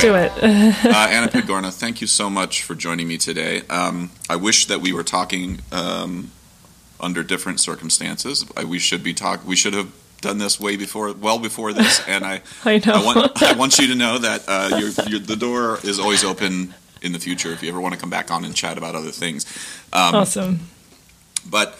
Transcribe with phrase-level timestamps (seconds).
[0.00, 0.32] do it.
[0.42, 3.62] uh, Anna Pidgorna, thank you so much for joining me today.
[3.68, 6.30] Um, I wish that we were talking um,
[7.00, 8.44] under different circumstances.
[8.56, 9.46] I, we should be talk.
[9.46, 12.02] We should have done this way before, well before this.
[12.06, 12.94] And I, I know.
[12.94, 16.24] I want, I want you to know that uh, your, your, the door is always
[16.24, 18.94] open in the future if you ever want to come back on and chat about
[18.94, 19.46] other things.
[19.92, 20.60] Um, awesome.
[21.48, 21.78] But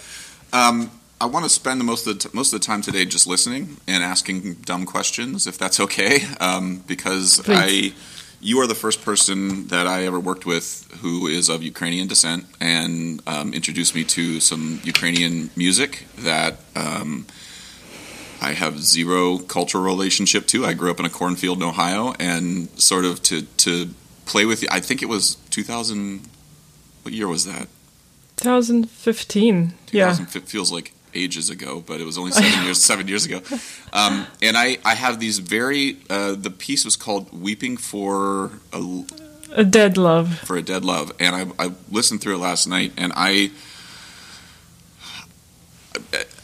[0.52, 0.90] um,
[1.20, 3.26] I want to spend the most of the t- most of the time today just
[3.26, 7.92] listening and asking dumb questions, if that's okay, um, because Please.
[7.92, 7.96] I.
[8.40, 12.46] You are the first person that I ever worked with who is of Ukrainian descent
[12.60, 17.26] and um, introduced me to some Ukrainian music that um,
[18.40, 20.64] I have zero cultural relationship to.
[20.64, 23.90] I grew up in a cornfield in Ohio, and sort of to to
[24.24, 24.64] play with.
[24.70, 26.28] I think it was 2000.
[27.02, 27.66] What year was that?
[28.36, 29.74] 2015.
[29.90, 30.10] Yeah.
[30.10, 33.40] 2000 it feels like ages ago, but it was only seven years seven years ago.
[33.92, 35.96] Um, and I I have these very.
[36.08, 38.80] Uh, the piece was called "Weeping for a
[39.52, 40.38] A dead love.
[40.40, 43.50] for a dead love," and I I listened through it last night, and I.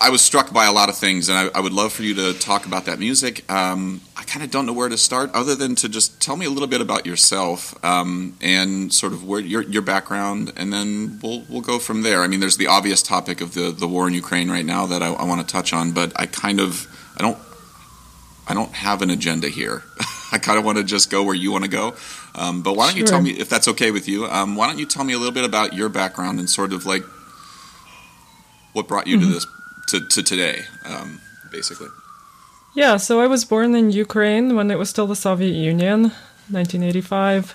[0.01, 2.15] I was struck by a lot of things, and I, I would love for you
[2.15, 3.51] to talk about that music.
[3.51, 6.47] Um, I kind of don't know where to start, other than to just tell me
[6.47, 11.19] a little bit about yourself um, and sort of where your your background, and then
[11.23, 12.23] we'll we'll go from there.
[12.23, 15.03] I mean, there's the obvious topic of the the war in Ukraine right now that
[15.03, 16.87] I, I want to touch on, but I kind of
[17.17, 17.39] I don't
[18.47, 19.85] I don't have an agenda here.
[20.33, 21.95] I kind of want to just go where you want to go.
[22.35, 24.27] Um, but why don't you tell me if that's okay with you?
[24.27, 26.85] Um, why don't you tell me a little bit about your background and sort of
[26.85, 27.05] like
[28.75, 29.47] what brought you to this
[29.89, 31.89] to, to today, um, basically.
[32.75, 36.03] Yeah, so I was born in Ukraine when it was still the Soviet Union,
[36.51, 37.55] 1985.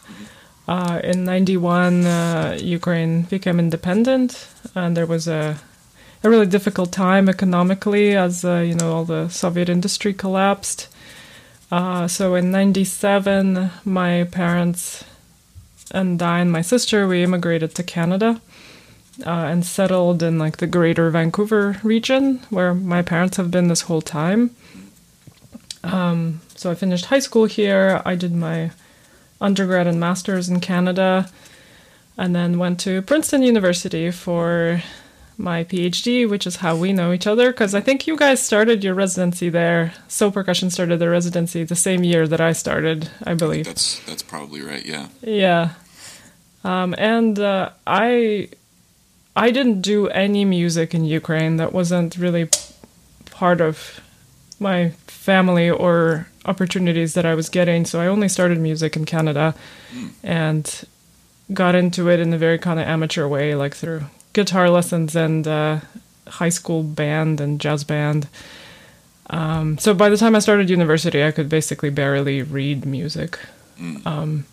[0.68, 5.58] Uh, in 91, uh, Ukraine became independent, and there was a,
[6.24, 10.88] a really difficult time economically as, uh, you know, all the Soviet industry collapsed.
[11.72, 15.04] Uh, so in 97, my parents
[15.92, 18.42] and I and my sister, we immigrated to Canada
[19.26, 23.82] uh, and settled in like the greater Vancouver region where my parents have been this
[23.82, 24.56] whole time.
[25.84, 28.02] Um, so I finished high school here.
[28.06, 28.72] I did my
[29.42, 31.30] undergrad and master's in Canada,
[32.18, 34.84] and then went to Princeton University for
[35.38, 37.52] my PhD, which is how we know each other.
[37.52, 39.94] Because I think you guys started your residency there.
[40.10, 43.66] So Percussion started their residency the same year that I started, I believe.
[43.66, 44.86] That's that's probably right.
[44.86, 45.08] Yeah.
[45.22, 45.70] Yeah.
[46.66, 48.50] Um, and uh, I
[49.36, 51.58] I didn't do any music in Ukraine.
[51.58, 52.50] That wasn't really
[53.32, 54.02] part of
[54.60, 57.86] my family or opportunities that I was getting.
[57.86, 59.56] So I only started music in Canada
[60.24, 60.84] and
[61.54, 64.04] got into it in a very kind of amateur way, like through
[64.34, 65.80] guitar lessons and uh,
[66.28, 68.28] high school band and jazz band.
[69.30, 73.40] Um, so by the time I started university, I could basically barely read music.
[74.06, 74.46] Um,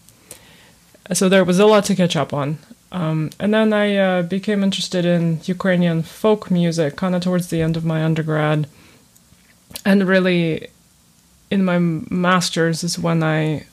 [1.12, 2.58] so there was a lot to catch up on.
[2.92, 7.60] Um, and then I uh, became interested in Ukrainian folk music kind of towards the
[7.60, 8.68] end of my undergrad.
[9.84, 10.68] And really,
[11.50, 13.66] in my master's is when I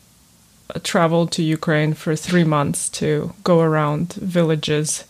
[0.73, 5.05] uh, traveled to Ukraine for three months to go around villages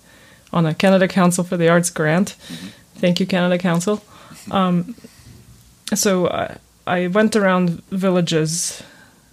[0.51, 2.35] on a Canada Council for the Arts grant.
[2.95, 4.03] Thank you, Canada Council.
[4.51, 4.95] Um,
[5.93, 8.83] so I, I went around villages,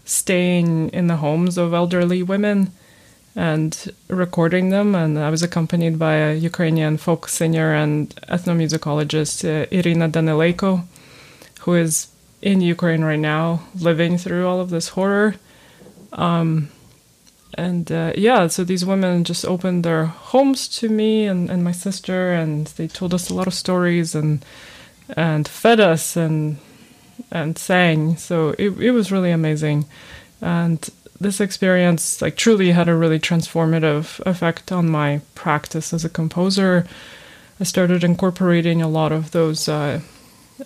[0.04, 2.72] staying in the homes of elderly women
[3.36, 4.94] and recording them.
[4.94, 10.84] And I was accompanied by a Ukrainian folk singer and ethnomusicologist, uh, Irina Danilenko,
[11.60, 12.08] who is
[12.42, 15.36] in Ukraine right now, living through all of this horror.
[16.12, 16.70] Um,
[17.54, 21.72] and uh, yeah, so these women just opened their homes to me and, and my
[21.72, 24.44] sister, and they told us a lot of stories and
[25.16, 26.58] and fed us and
[27.30, 28.16] and sang.
[28.16, 29.86] So it it was really amazing,
[30.40, 30.88] and
[31.20, 36.86] this experience like truly had a really transformative effect on my practice as a composer.
[37.60, 40.00] I started incorporating a lot of those uh,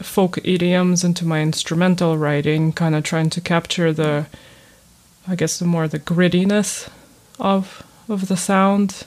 [0.00, 4.26] folk idioms into my instrumental writing, kind of trying to capture the,
[5.26, 6.88] I guess, the more the grittiness
[7.40, 9.06] of of the sound,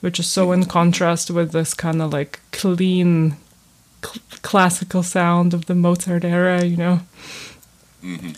[0.00, 3.36] which is so in contrast with this kind of like clean,
[4.04, 7.00] cl- classical sound of the Mozart era, you know.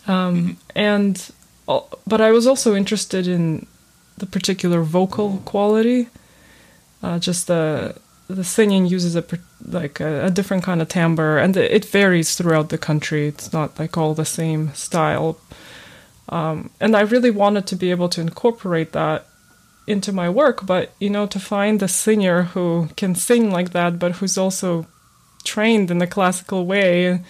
[0.07, 1.42] Um, and al-
[2.07, 3.67] but I was also interested in
[4.19, 6.09] the particular vocal quality,
[7.03, 7.95] uh, just the
[8.29, 9.25] the singing uses a
[9.69, 13.29] like a, a different kind of timbre, and it varies throughout the country.
[13.29, 15.39] It's not like all the same style.
[16.29, 19.27] Um, and I really wanted to be able to incorporate that
[19.87, 23.99] into my work, but you know, to find a singer who can sing like that,
[23.99, 24.87] but who's also
[25.45, 27.21] trained in the classical way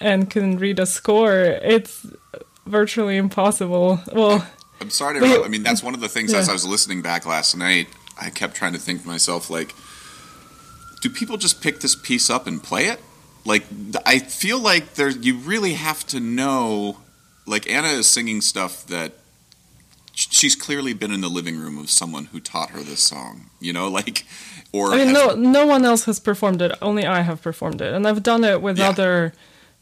[0.00, 2.06] and can read a score, it's
[2.66, 4.00] virtually impossible.
[4.12, 4.46] Well,
[4.80, 5.44] I'm sorry to But.
[5.44, 7.88] I mean, that's one of the things as I was listening back last night,
[8.20, 9.74] I kept trying to think to myself, like,
[11.00, 13.00] do people just pick this piece up and play it?
[13.44, 13.64] Like,
[14.06, 16.98] I feel like there, you really have to know.
[17.46, 19.12] Like, Anna is singing stuff that
[20.14, 23.50] she's clearly been in the living room of someone who taught her this song.
[23.60, 24.24] You know, like,
[24.72, 26.72] or I mean, has- no, no one else has performed it.
[26.80, 28.88] Only I have performed it, and I've done it with Yeah.
[28.88, 29.34] other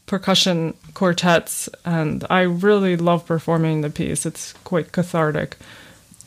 [0.05, 4.25] percussion quartets, and I really love performing the piece.
[4.25, 5.57] It's quite cathartic.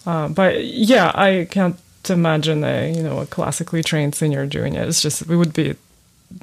[0.05, 1.76] Uh, but yeah, I can't
[2.08, 4.88] imagine a you know a classically trained singer doing it.
[4.88, 5.75] It's just it would be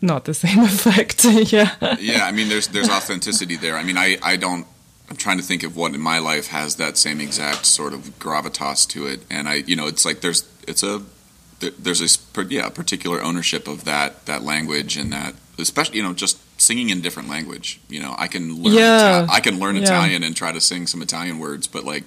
[0.02, 1.26] not the same effect.
[1.52, 1.76] yeah.
[2.00, 3.78] yeah, I mean, there's there's authenticity there.
[3.78, 4.68] I mean, I I don't.
[5.10, 8.20] I'm trying to think of what in my life has that same exact sort of
[8.20, 11.02] gravitas to it, and I, you know, it's like there's it's a
[11.60, 16.40] there's a yeah particular ownership of that that language and that especially you know just
[16.64, 17.80] singing in different language.
[17.90, 19.24] You know, I can learn Yeah.
[19.24, 19.84] Ita- I can learn Yeah.
[19.84, 22.04] Italian and try to sing some Italian words, but like.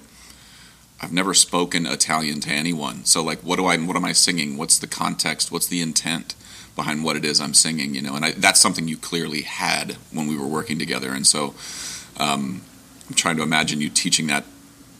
[0.99, 3.77] I've never spoken Italian to anyone, so like, what do I?
[3.77, 4.57] What am I singing?
[4.57, 5.51] What's the context?
[5.51, 6.33] What's the intent?
[6.75, 9.97] behind what it is I'm singing, you know, and I, that's something you clearly had
[10.11, 11.55] when we were working together, and so
[12.17, 12.61] um,
[13.09, 14.45] I'm trying to imagine you teaching that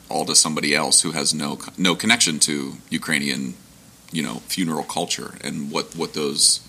[0.09, 3.53] all to somebody else who has no no connection to Ukrainian,
[4.11, 6.61] you know, funeral culture and what what those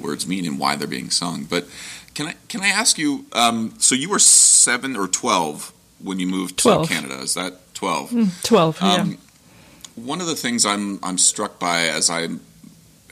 [0.00, 1.44] words mean and why they're being sung.
[1.44, 1.66] But
[2.14, 3.26] can I can I ask you?
[3.32, 7.18] Um, so you were seven or twelve when you moved to Canada?
[7.20, 8.12] Is that twelve?
[8.42, 8.78] Twelve.
[8.80, 8.94] yeah.
[8.94, 9.18] Um,
[9.96, 12.28] one of the things I'm I'm struck by as I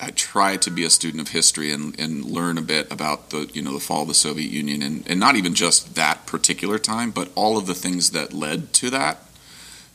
[0.01, 3.49] I try to be a student of history and, and learn a bit about the
[3.53, 6.79] you know the fall of the Soviet Union and, and not even just that particular
[6.79, 9.19] time, but all of the things that led to that.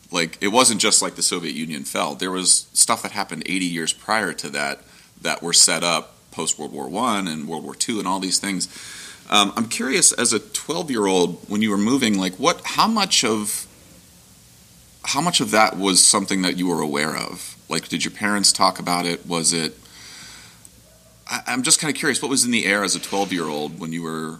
[0.09, 2.15] Like it wasn't just like the Soviet Union fell.
[2.15, 4.81] There was stuff that happened 80 years prior to that
[5.21, 8.39] that were set up post World War One and World War Two and all these
[8.39, 8.67] things.
[9.29, 12.87] Um, I'm curious, as a 12 year old, when you were moving, like what, how
[12.87, 13.67] much of
[15.07, 17.55] how much of that was something that you were aware of?
[17.69, 19.25] Like, did your parents talk about it?
[19.25, 19.77] Was it?
[21.29, 22.21] I, I'm just kind of curious.
[22.21, 24.39] What was in the air as a 12 year old when you were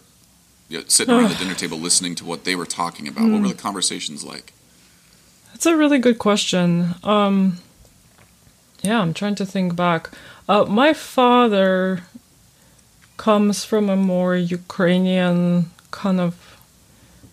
[0.70, 3.30] you know, sitting around the dinner table listening to what they were talking about?
[3.30, 4.54] What were the conversations like?
[5.52, 6.96] That's a really good question.
[7.04, 7.60] Um,
[8.82, 10.12] yeah, I'm trying to think back.
[10.48, 12.04] Uh, my father
[13.18, 16.58] comes from a more Ukrainian kind of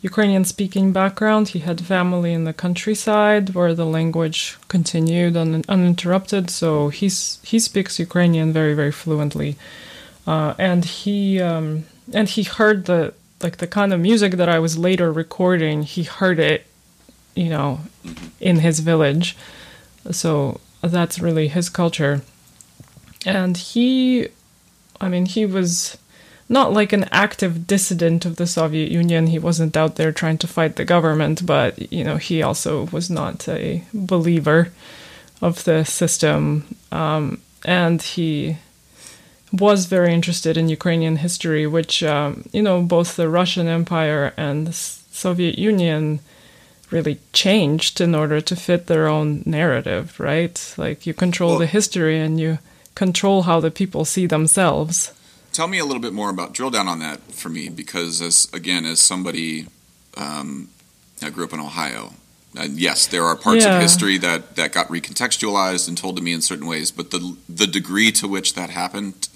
[0.01, 1.49] Ukrainian speaking background.
[1.49, 7.59] He had family in the countryside where the language continued un- uninterrupted, so he's he
[7.59, 9.57] speaks Ukrainian very very fluently,
[10.27, 14.59] uh, and he um, and he heard the like the kind of music that I
[14.59, 15.83] was later recording.
[15.83, 16.67] He heard it,
[17.35, 17.81] you know,
[18.41, 19.37] in his village,
[20.11, 22.21] so that's really his culture,
[23.25, 24.29] and he,
[25.01, 25.99] I mean, he was
[26.49, 29.29] not like an active dissident of the Soviet Union.
[29.29, 33.09] He wasn't out there trying to fight the government, but you know, he also was
[33.11, 34.71] not a believer
[35.41, 38.57] of the system, um, and he
[39.53, 44.67] was very interested in Ukrainian history, which um, you know, both the Russian Empire and
[44.67, 46.21] the Soviet Union
[46.91, 50.75] really changed in order to fit their own narrative, right?
[50.77, 52.59] Like you control Well- the history and you
[52.95, 55.13] control how the people see themselves.
[55.53, 58.49] Tell me a little bit more about drill down on that for me, because as
[58.53, 59.67] again, as somebody,
[60.17, 60.69] um,
[61.23, 62.13] I grew up in Ohio.
[62.57, 63.77] And yes, there are parts Yeah.
[63.77, 67.37] of history that, that got recontextualized and told to me in certain ways, but the
[67.49, 69.29] the degree to which that happened,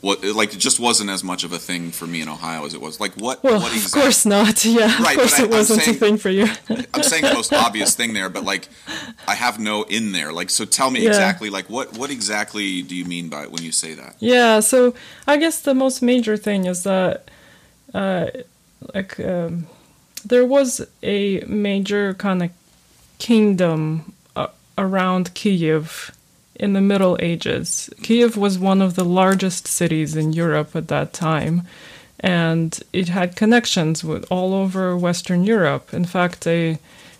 [0.00, 2.72] what like it just wasn't as much of a thing for me in Ohio as
[2.74, 3.00] it was.
[3.00, 3.42] Like what?
[3.42, 4.64] Well, what of course not.
[4.64, 6.46] Yeah, Right, of course but I- it wasn't saying- a thing for you.
[6.94, 8.68] I'm saying the most obvious thing there, but like
[9.26, 10.32] I have no in there.
[10.32, 11.08] Like so, tell me Yeah.
[11.08, 14.14] exactly like what what exactly do you mean by it when you say that?
[14.20, 14.94] Yeah, so
[15.26, 17.28] I guess the most major thing is that,
[17.92, 18.26] uh,
[18.94, 19.66] like, um,
[20.24, 22.50] there was a major kind of
[23.18, 26.12] kingdom uh, around Kiev
[26.58, 27.90] in the Middle Ages.
[28.02, 31.62] Kiev was one of the largest cities in Europe at that time,
[32.20, 35.94] and it had connections with all over Western Europe.
[35.94, 36.78] In fact, a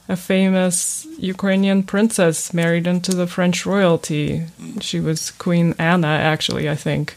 [0.08, 4.44] a famous Ukrainian princess married into the French royalty.
[4.80, 7.16] She was Queen Anna, actually, I think.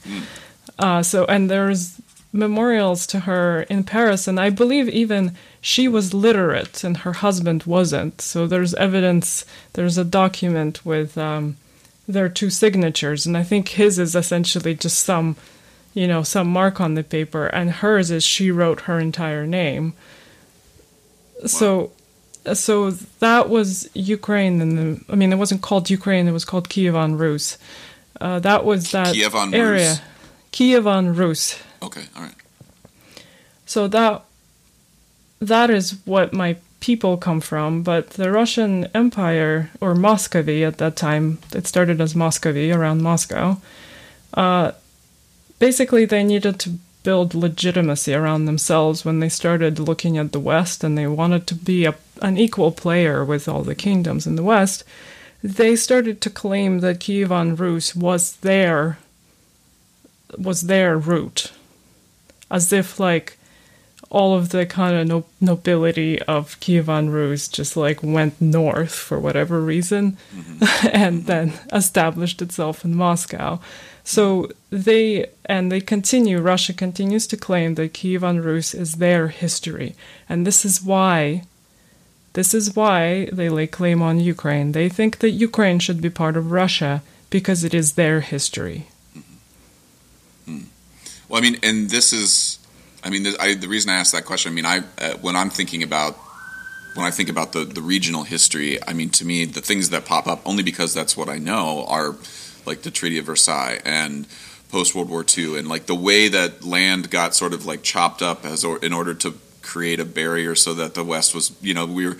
[0.77, 2.01] Uh, so, and there's
[2.33, 7.63] memorials to her in Paris, and I believe even she was literate and her husband
[7.63, 8.21] wasn't.
[8.21, 9.45] So there's evidence.
[9.73, 11.57] There's a document with um,
[12.07, 15.35] their two signatures, and I think his is essentially just some,
[15.93, 19.93] you know, some mark on the paper, and hers is she wrote her entire name.
[21.45, 21.91] So,
[22.53, 26.69] so that was Ukraine, and the I mean, it wasn't called Ukraine; it was called
[26.69, 27.57] Kievan Rus.
[28.19, 29.89] Uh, that was that Kievan area.
[29.89, 30.01] Rus?
[30.51, 31.59] Kievan Rus.
[31.81, 32.35] Okay, all right.
[33.65, 34.23] So that
[35.39, 40.97] that is what my people come from, but the Russian Empire, or Muscovy at that
[40.97, 43.61] time, it started as Muscovy around Moscow.
[44.33, 44.73] Uh,
[45.59, 46.71] basically, they needed to
[47.03, 51.55] build legitimacy around themselves when they started looking at the West and they wanted to
[51.55, 54.83] be a, an equal player with all the kingdoms in the West.
[55.43, 58.99] They started to claim that Kievan Rus was their
[60.37, 61.51] was their root,
[62.49, 63.37] as if like
[64.11, 69.17] all of the kind of no- nobility of Kievan Rus just like went north for
[69.19, 70.87] whatever reason, mm-hmm.
[70.91, 73.59] and then established itself in Moscow.
[74.03, 76.39] So they and they continue.
[76.39, 79.95] Russia continues to claim that Kievan Rus is their history,
[80.29, 81.43] and this is why.
[82.33, 84.71] This is why they lay claim on Ukraine.
[84.71, 88.87] They think that Ukraine should be part of Russia because it is their history.
[89.17, 90.55] Mm-hmm.
[90.55, 90.65] Mm.
[91.27, 92.59] Well, I mean, and this is,
[93.03, 94.51] I mean, the, I, the reason I asked that question.
[94.51, 96.13] I mean, I uh, when I'm thinking about
[96.95, 100.05] when I think about the the regional history, I mean, to me, the things that
[100.05, 102.15] pop up only because that's what I know are
[102.65, 104.27] like the Treaty of Versailles and
[104.69, 108.21] post World War II, and like the way that land got sort of like chopped
[108.21, 111.73] up as or, in order to create a barrier so that the West was, you
[111.73, 112.17] know, we were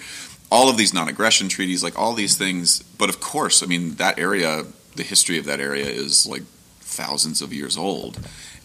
[0.52, 2.84] all of these non-aggression treaties, like all these things.
[2.84, 6.44] But of course, I mean, that area, the history of that area is like
[6.82, 8.20] thousands of years old.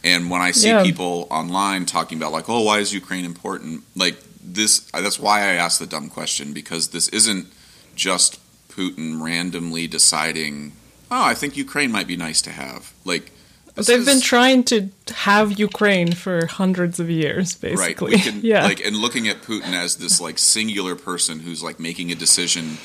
[0.04, 0.82] And when I see yeah.
[0.82, 3.82] people online talking about like, oh, why is Ukraine important?
[3.96, 7.46] Like this, that's why I asked the dumb question because this isn't
[7.94, 10.72] just Putin randomly deciding
[11.10, 12.92] oh, I think Ukraine might be nice to have.
[13.04, 13.32] Like
[13.74, 18.14] they've is, been trying to have Ukraine for hundreds of years, basically.
[18.14, 18.22] Right.
[18.24, 18.64] Can, yeah.
[18.64, 22.78] Like and looking at Putin as this like singular person who's like making a decision.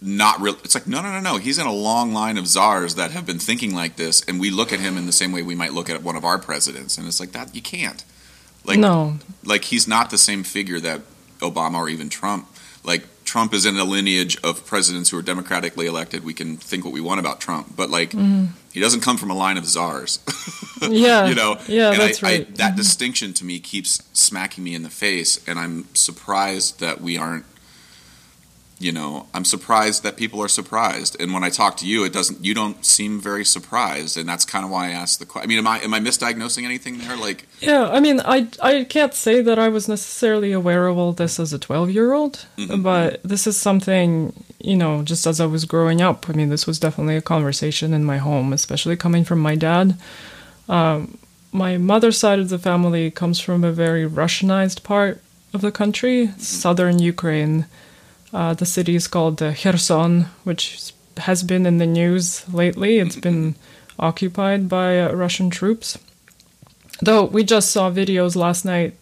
[0.00, 0.56] Not real.
[0.62, 1.38] It's like no, no, no, no.
[1.38, 4.50] He's in a long line of czars that have been thinking like this, and we
[4.50, 6.98] look at him in the same way we might look at one of our presidents,
[6.98, 7.54] and it's like that.
[7.54, 8.04] You can't.
[8.64, 9.18] Like no.
[9.44, 11.00] Like he's not the same figure that
[11.38, 12.48] Obama or even Trump.
[12.84, 16.24] Like Trump is in a lineage of presidents who are democratically elected.
[16.24, 18.46] We can think what we want about Trump, but like mm-hmm.
[18.72, 20.20] he doesn't come from a line of czars.
[20.82, 21.58] yeah, you know.
[21.66, 22.40] Yeah, and that's I, right.
[22.40, 22.76] I, that mm-hmm.
[22.76, 27.46] distinction to me keeps smacking me in the face, and I'm surprised that we aren't
[28.78, 31.16] you know i'm surprised that people are surprised.
[31.20, 34.16] And when i talk to you it doesn't you don't seem very surprised.
[34.16, 36.00] And that's kind of why i asked the question i mean am i am i
[36.00, 37.16] misdiagnosing anything there?
[37.16, 41.12] Like yeah i mean i i can't say that i was necessarily aware of all
[41.12, 42.82] this as a 12 year old mm-hmm.
[42.82, 46.66] but this is something you know just as i was growing up i mean this
[46.66, 49.96] was definitely a conversation in my home especially coming from my dad.
[50.68, 51.18] Um,
[51.52, 55.22] my mother's side of the family comes from a very russianized part
[55.54, 56.40] of the country mm-hmm.
[56.40, 57.66] southern ukraine
[58.32, 62.98] uh, the city is called uh, Kherson, which has been in the news lately.
[62.98, 63.54] It's been
[63.98, 65.98] occupied by uh, Russian troops.
[67.00, 68.94] Though we just saw videos last night,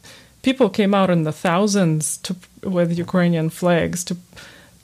[0.42, 4.16] people came out in the thousands to, with Ukrainian flags to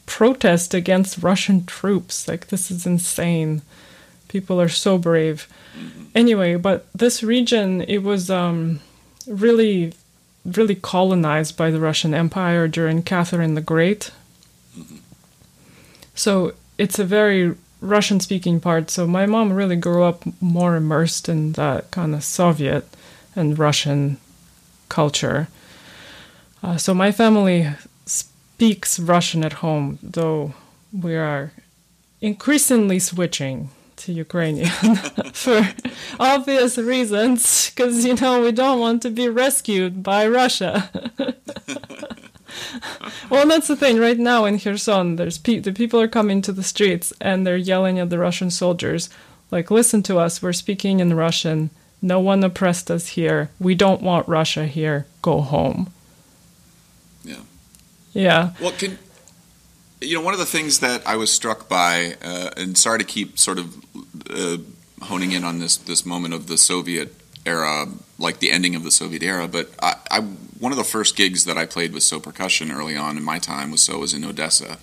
[0.07, 2.27] protest against Russian troops.
[2.27, 3.63] Like, this is insane.
[4.29, 5.49] People are so brave.
[6.15, 8.81] Anyway, but this region, it was um,
[9.27, 9.93] really,
[10.45, 14.11] really colonized by the Russian Empire during Catherine the Great
[16.15, 18.91] so it's a very Russian speaking part.
[18.91, 22.87] So my mom really grew up more immersed in that kind of Soviet
[23.35, 24.19] and Russian
[24.89, 25.49] culture.
[26.63, 27.69] Uh, so my family
[28.05, 30.53] speaks Russian at home, though
[30.93, 31.53] we are
[32.21, 34.69] increasingly switching to Ukrainian
[35.33, 35.69] for
[36.19, 40.91] obvious reasons, because you know we don't want to be rescued by Russia.
[43.31, 43.99] well, that's the thing.
[43.99, 47.57] Right now in Kherson, there's pe- the people are coming to the streets and they're
[47.57, 49.09] yelling at the Russian soldiers,
[49.51, 50.43] like, "Listen to us.
[50.43, 51.71] We're speaking in Russian.
[52.03, 53.51] No one oppressed us here.
[53.59, 55.07] We don't want Russia here.
[55.23, 55.93] Go home."
[57.25, 57.43] Yeah.
[58.13, 58.51] Yeah.
[58.61, 58.99] Well, can
[60.01, 63.05] you know one of the things that I was struck by, uh, and sorry to
[63.05, 63.77] keep sort of
[64.31, 64.59] uh,
[65.03, 67.15] honing in on this this moment of the Soviet
[67.47, 67.89] era,
[68.21, 69.49] like the ending of the Soviet era.
[69.49, 72.97] But I, I, one of the first gigs that I played with So Percussion early
[72.97, 74.79] on in my time was So was in Odessa,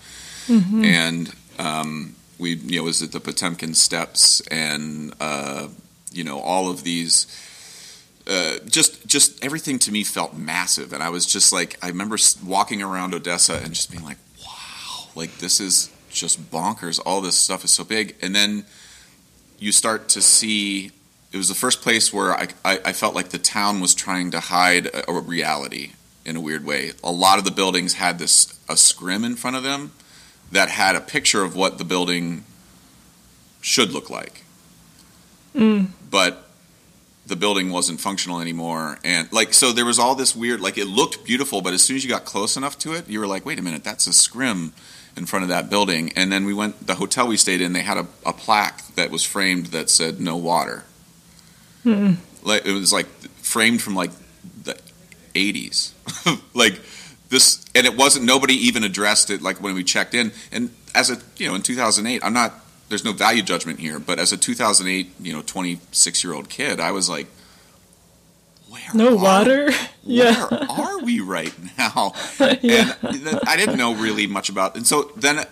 [0.48, 0.84] mm-hmm.
[0.84, 5.68] and um, we you know was at the Potemkin Steps, and uh,
[6.12, 7.44] you know all of these.
[8.30, 12.18] Uh, just, just everything to me felt massive, and I was just like, I remember
[12.46, 17.00] walking around Odessa and just being like, "Wow, like this is just bonkers.
[17.06, 18.66] All this stuff is so big." And then
[19.60, 20.92] you start to see
[21.32, 24.32] it was the first place where I, I, I, felt like the town was trying
[24.32, 25.92] to hide a, a, reality
[26.26, 26.94] in a weird way.
[27.04, 29.92] A lot of the buildings had this a scrim in front of them
[30.52, 32.46] that had a picture of what the building
[33.62, 34.44] should look like.
[35.54, 35.88] Mm.
[36.10, 36.48] But
[37.26, 40.86] the building wasn't functional anymore and like so there was all this weird like it
[40.86, 43.46] looked beautiful but as soon as you got close enough to it you were like
[43.46, 44.72] wait a minute that's a scrim
[45.18, 47.82] in front of that building and then we went the hotel we stayed in they
[47.82, 50.86] had a, a plaque that was framed that said no water
[51.86, 52.18] Mm-mm.
[52.44, 53.08] like it was like
[53.42, 54.12] framed from like
[54.64, 54.78] the
[55.34, 55.92] 80s
[56.54, 56.80] like
[57.30, 61.10] this and it wasn't nobody even addressed it like when we checked in and as
[61.10, 62.54] a you know in 2008 i'm not
[62.90, 66.80] there's no value judgment here but as a 2008 you know 26 year old kid
[66.80, 67.28] i was like
[68.70, 69.70] where No are- water.
[70.04, 70.48] yeah.
[70.48, 72.14] where are we right now
[72.62, 72.94] yeah.
[73.04, 75.46] and i didn't know really much about and so then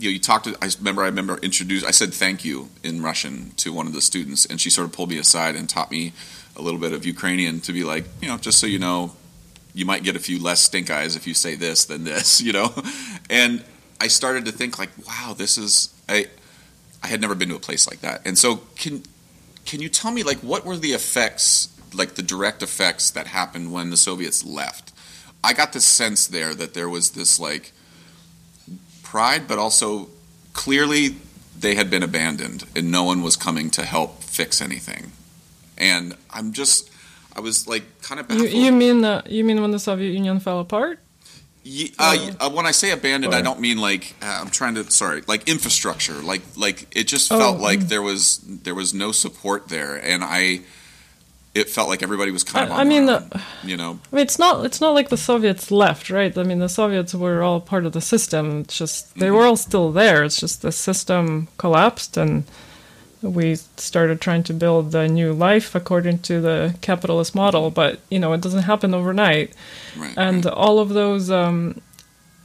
[0.00, 3.02] you know, you talked to, I remember, I remember introduced, I said thank you in
[3.02, 5.90] Russian to one of the students, and she sort of pulled me aside and taught
[5.90, 6.12] me
[6.56, 9.12] a little bit of Ukrainian to be like, you know, just so you know,
[9.74, 12.52] you might get a few less stink eyes if you say this than this, you
[12.52, 12.74] know?
[13.28, 13.62] And
[14.00, 16.26] I started to think like, wow, this is, I,
[17.02, 18.22] I had never been to a place like that.
[18.24, 19.02] And so can,
[19.66, 23.70] can you tell me like, what were the effects, like the direct effects that happened
[23.70, 24.92] when the Soviets left?
[25.44, 27.72] I got the sense there that there was this like,
[29.10, 30.08] pride, but also
[30.52, 31.16] clearly
[31.58, 35.12] they had been abandoned and no one was coming to help fix anything.
[35.76, 36.90] And I'm just,
[37.36, 38.62] I was like kind of You, baffled.
[38.64, 40.98] you mean uh, you mean when the Soviet Union fell apart?
[41.62, 44.90] Ye- uh, uh, when I say abandoned, I don't mean like uh, I'm trying to.
[44.90, 46.14] Sorry, like infrastructure.
[46.32, 47.88] Like like it just Oh, felt like mm.
[47.88, 50.60] there was there was no support there, and I.
[51.52, 52.76] It felt like everybody was kind of.
[52.76, 53.98] I- I mean, the- you know.
[54.12, 56.36] I mean, it's not it's not like the Soviets left, right?
[56.36, 58.60] I mean, the Soviets were all part of the system.
[58.60, 59.34] It's just they mm-hmm.
[59.34, 60.22] were all still there.
[60.22, 62.44] It's just the system collapsed, and
[63.20, 67.66] we started trying to build a new life according to the capitalist model.
[67.66, 67.74] Mm-hmm.
[67.74, 69.52] But you know, it doesn't happen overnight.
[69.96, 70.16] Right.
[70.16, 70.54] and right.
[70.54, 71.80] all of those um,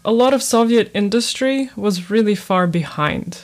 [0.04, 3.44] a lot of soviet industry was really far behind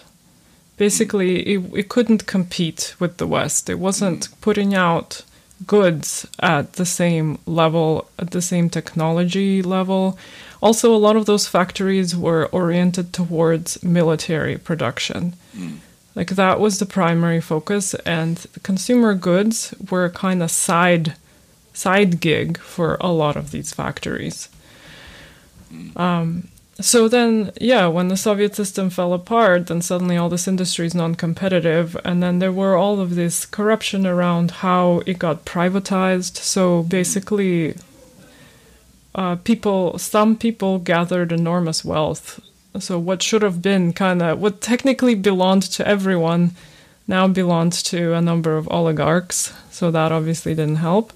[0.78, 1.76] basically mm-hmm.
[1.76, 5.24] it, it couldn't compete with the west it wasn't putting out
[5.68, 10.18] goods at the same level at the same technology level.
[10.62, 15.34] Also a lot of those factories were oriented towards military production.
[16.16, 21.16] Like that was the primary focus and the consumer goods were a kind of side
[21.74, 24.50] side gig for a lot of these factories.
[25.96, 26.50] Um,
[26.82, 30.96] so then, yeah, when the Soviet system fell apart, then suddenly all this industry is
[30.96, 36.38] non-competitive, and then there were all of this corruption around how it got privatized.
[36.38, 37.76] So basically,
[39.16, 42.40] uh, people, some people gathered enormous wealth.
[42.80, 46.52] So what should have been kind of what technically belonged to everyone
[47.08, 49.54] now belonged to a number of oligarchs.
[49.70, 51.12] So that obviously didn't help.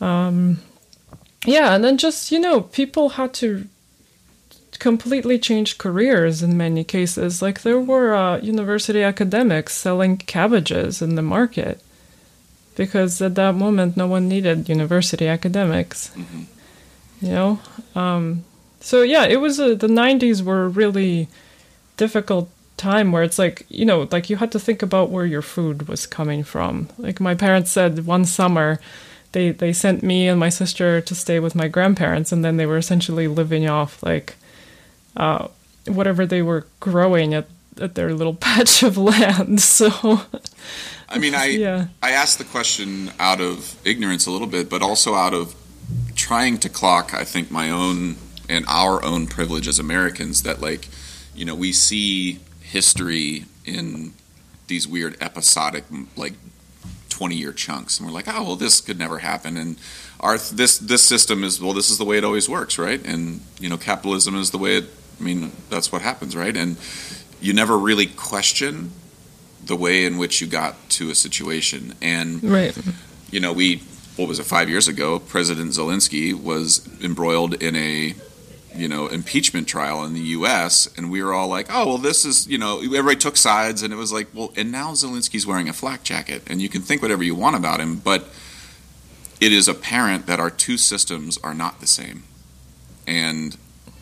[0.00, 0.60] Um,
[1.46, 3.66] yeah, and then just you know, people had to
[4.82, 7.40] completely changed careers in many cases.
[7.40, 11.80] Like there were uh, university academics selling cabbages in the market
[12.74, 16.10] because at that moment no one needed university academics.
[17.20, 17.60] You know,
[17.94, 18.44] um,
[18.80, 21.28] so yeah, it was a, the '90s were a really
[21.96, 25.42] difficult time where it's like you know, like you had to think about where your
[25.42, 26.88] food was coming from.
[26.98, 28.80] Like my parents said one summer
[29.30, 32.66] they they sent me and my sister to stay with my grandparents and then they
[32.66, 34.34] were essentially living off like
[35.16, 35.48] uh,
[35.86, 37.46] whatever they were growing at,
[37.80, 40.22] at their little patch of land so
[41.12, 44.80] I mean, I yeah I asked the question out of ignorance a little bit, but
[44.82, 45.54] also out of
[46.14, 48.16] trying to clock, I think, my own
[48.48, 50.88] and our own privilege as Americans that, like,
[51.34, 54.14] you know, we see history in
[54.68, 55.84] these weird episodic,
[56.16, 56.34] like,
[57.10, 57.98] 20 year chunks.
[57.98, 59.56] And we're like, oh, well, this could never happen.
[59.56, 59.76] And
[60.18, 63.04] our this this system is, well, this is the way it always works, right?
[63.04, 64.84] And, you know, capitalism is the way it,
[65.18, 66.56] I mean, that's what happens, right?
[66.56, 66.76] And
[67.40, 68.92] you never really question
[69.64, 71.94] the way in which you got to a situation.
[72.02, 72.76] And right
[73.30, 73.82] you know, we
[74.16, 75.18] what was it five years ago?
[75.18, 78.14] President Zelensky was embroiled in a
[78.74, 80.88] you know impeachment trial in the U.S.
[80.96, 83.92] and we were all like, oh well, this is you know everybody took sides and
[83.92, 87.02] it was like, well, and now Zelensky's wearing a flak jacket and you can think
[87.02, 88.28] whatever you want about him, but
[89.40, 92.22] it is apparent that our two systems are not the same,
[93.06, 93.56] and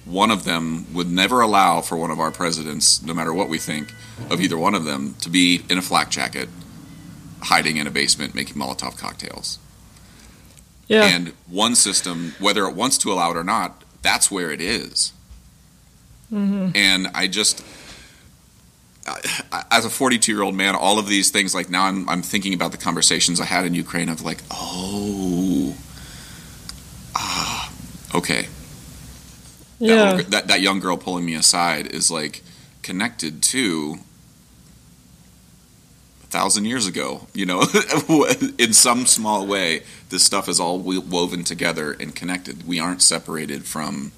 [0.04, 3.58] one of them would never allow for one of our presidents, no matter what we
[3.58, 3.92] think
[4.30, 6.48] of either one of them, to be in a flak jacket
[7.42, 9.58] hiding in a basement making Molotov cocktails.
[10.88, 14.60] yeah And one system, whether it wants to allow it or not, that's where it
[14.60, 15.12] is.
[16.32, 17.64] And I just,
[19.52, 22.22] I- as a 42 year old man, all of these things, like now I'm, I'm
[22.22, 25.74] thinking about the conversations I had in Ukraine of like, oh,
[27.16, 27.72] ah,
[28.14, 28.46] okay.
[29.80, 32.42] That, yeah little that, that young girl pulling me aside is like
[32.82, 33.98] connected to
[36.22, 37.26] a thousand years ago.
[37.34, 37.64] You know,
[38.58, 42.66] in some small way, this stuff is all woven together and connected.
[42.66, 44.12] We aren't separated from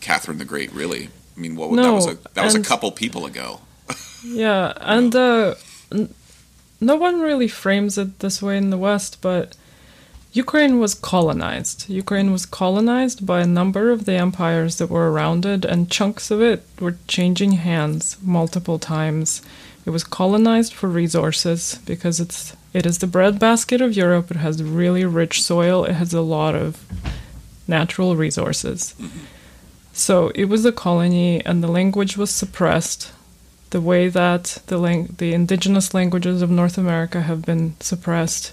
[0.00, 1.08] Catherine the Great, really.
[1.36, 3.60] I mean, what, No, that was a that was a couple people ago.
[4.22, 5.54] Yeah, and uh,
[6.78, 9.56] no one really frames it this way in the West, but
[10.32, 11.88] Ukraine was colonized.
[11.88, 16.30] Ukraine was colonized by a number of the empires that were around it, and chunks
[16.30, 19.42] of it were changing hands multiple times.
[19.84, 24.30] It was colonized for resources because it's it is the breadbasket of Europe.
[24.30, 25.84] It has really rich soil.
[25.84, 26.84] It has a lot of
[27.66, 28.94] natural resources.
[29.92, 33.12] So it was a colony, and the language was suppressed
[33.70, 38.52] the way that the lang- the indigenous languages of North America have been suppressed.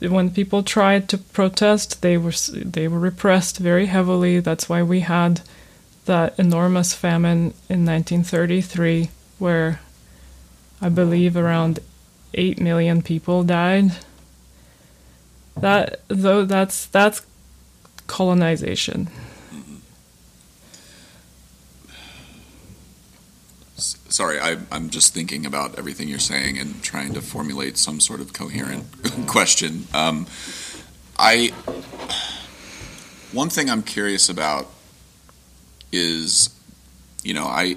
[0.00, 4.40] When people tried to protest, they were they were repressed very heavily.
[4.40, 5.40] That's why we had
[6.04, 9.80] that enormous famine in 1933, where
[10.80, 11.80] I believe around
[12.34, 13.92] eight million people died.
[15.56, 17.22] That though that's that's
[18.06, 19.08] colonization.
[24.08, 28.20] Sorry, I, I'm just thinking about everything you're saying and trying to formulate some sort
[28.20, 28.84] of coherent
[29.26, 29.86] question.
[29.92, 30.26] Um,
[31.18, 31.48] I
[33.32, 34.70] one thing I'm curious about
[35.92, 36.50] is,
[37.22, 37.76] you know, I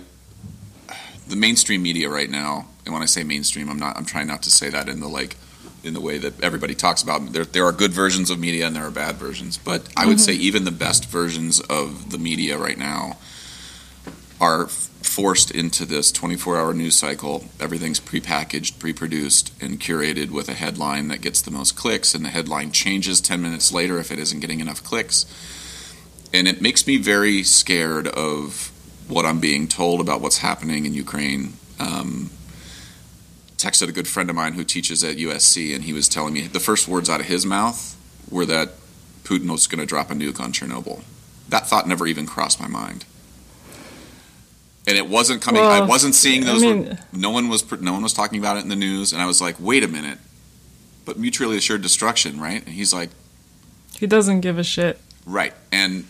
[1.28, 4.44] the mainstream media right now, and when I say mainstream, I'm not I'm trying not
[4.44, 5.36] to say that in the like
[5.84, 7.34] in the way that everybody talks about.
[7.34, 10.20] There there are good versions of media and there are bad versions, but I would
[10.20, 13.18] say even the best versions of the media right now
[14.42, 14.70] are
[15.10, 17.46] forced into this 24-hour news cycle.
[17.60, 22.30] Everything's prepackaged, pre-produced, and curated with a headline that gets the most clicks, and the
[22.30, 25.26] headline changes 10 minutes later if it isn't getting enough clicks.
[26.32, 28.72] And it makes me very scared of
[29.08, 31.54] what I'm being told about what's happening in Ukraine.
[31.80, 32.30] Um,
[33.58, 36.42] texted a good friend of mine who teaches at USC, and he was telling me
[36.42, 37.98] the first words out of his mouth
[38.30, 38.70] were that
[39.24, 41.04] Putin was going to drop a nuke on Chernobyl.
[41.50, 43.06] That thought never even crossed my mind.
[44.90, 45.62] And it wasn't coming.
[45.62, 46.66] I wasn't seeing I those.
[46.66, 47.70] were- no one was.
[47.80, 49.88] No one was talking about it in the news, and I was like, "Wait a
[49.88, 50.18] minute!"
[51.06, 52.64] But mutually assured destruction, right?
[52.66, 53.10] And he's like,
[53.98, 55.00] He doesn't give a shit.
[55.26, 55.54] Right.
[55.72, 56.06] And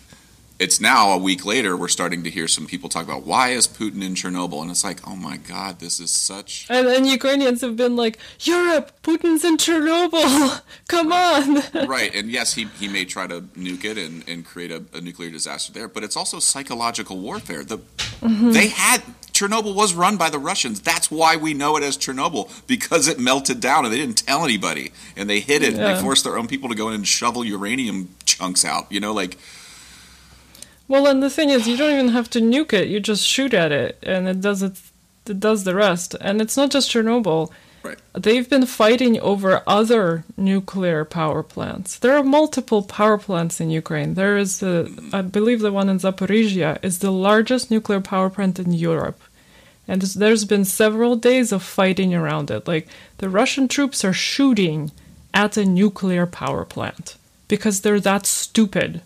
[0.59, 3.65] it's now a week later, we're starting to hear some people talk about why is
[3.65, 4.61] Putin in Chernobyl?
[4.61, 6.67] And it's like, oh my God, this is such.
[6.69, 10.61] And, and Ukrainians have been like, Europe, Putin's in Chernobyl.
[10.89, 11.61] Come on.
[11.87, 12.13] right.
[12.13, 15.31] And yes, he, he may try to nuke it and, and create a, a nuclear
[15.31, 17.63] disaster there, but it's also psychological warfare.
[17.63, 18.51] The, mm-hmm.
[18.51, 19.01] They had.
[19.31, 20.81] Chernobyl was run by the Russians.
[20.81, 24.43] That's why we know it as Chernobyl because it melted down and they didn't tell
[24.43, 27.07] anybody and they hid it and they forced their own people to go in and
[27.07, 28.91] shovel uranium chunks out.
[28.91, 29.37] You know, like
[30.89, 32.89] Well, and the thing is, you don't even have to nuke it.
[32.89, 34.81] You just shoot at it, and it does it.
[35.27, 36.15] It does the rest.
[36.19, 37.51] And it's not just Chernobyl.
[37.83, 37.99] Right.
[38.13, 41.99] They've been fighting over other nuclear power plants.
[41.99, 44.15] There are multiple power plants in Ukraine.
[44.15, 48.57] There is, the, I believe, the one in Zaporizhia is the largest nuclear power plant
[48.57, 49.21] in Europe.
[49.87, 52.67] And there's been several days of fighting around it.
[52.67, 52.87] Like
[53.19, 54.91] the Russian troops are shooting
[55.33, 57.15] at a nuclear power plant
[57.47, 59.01] because they're that stupid.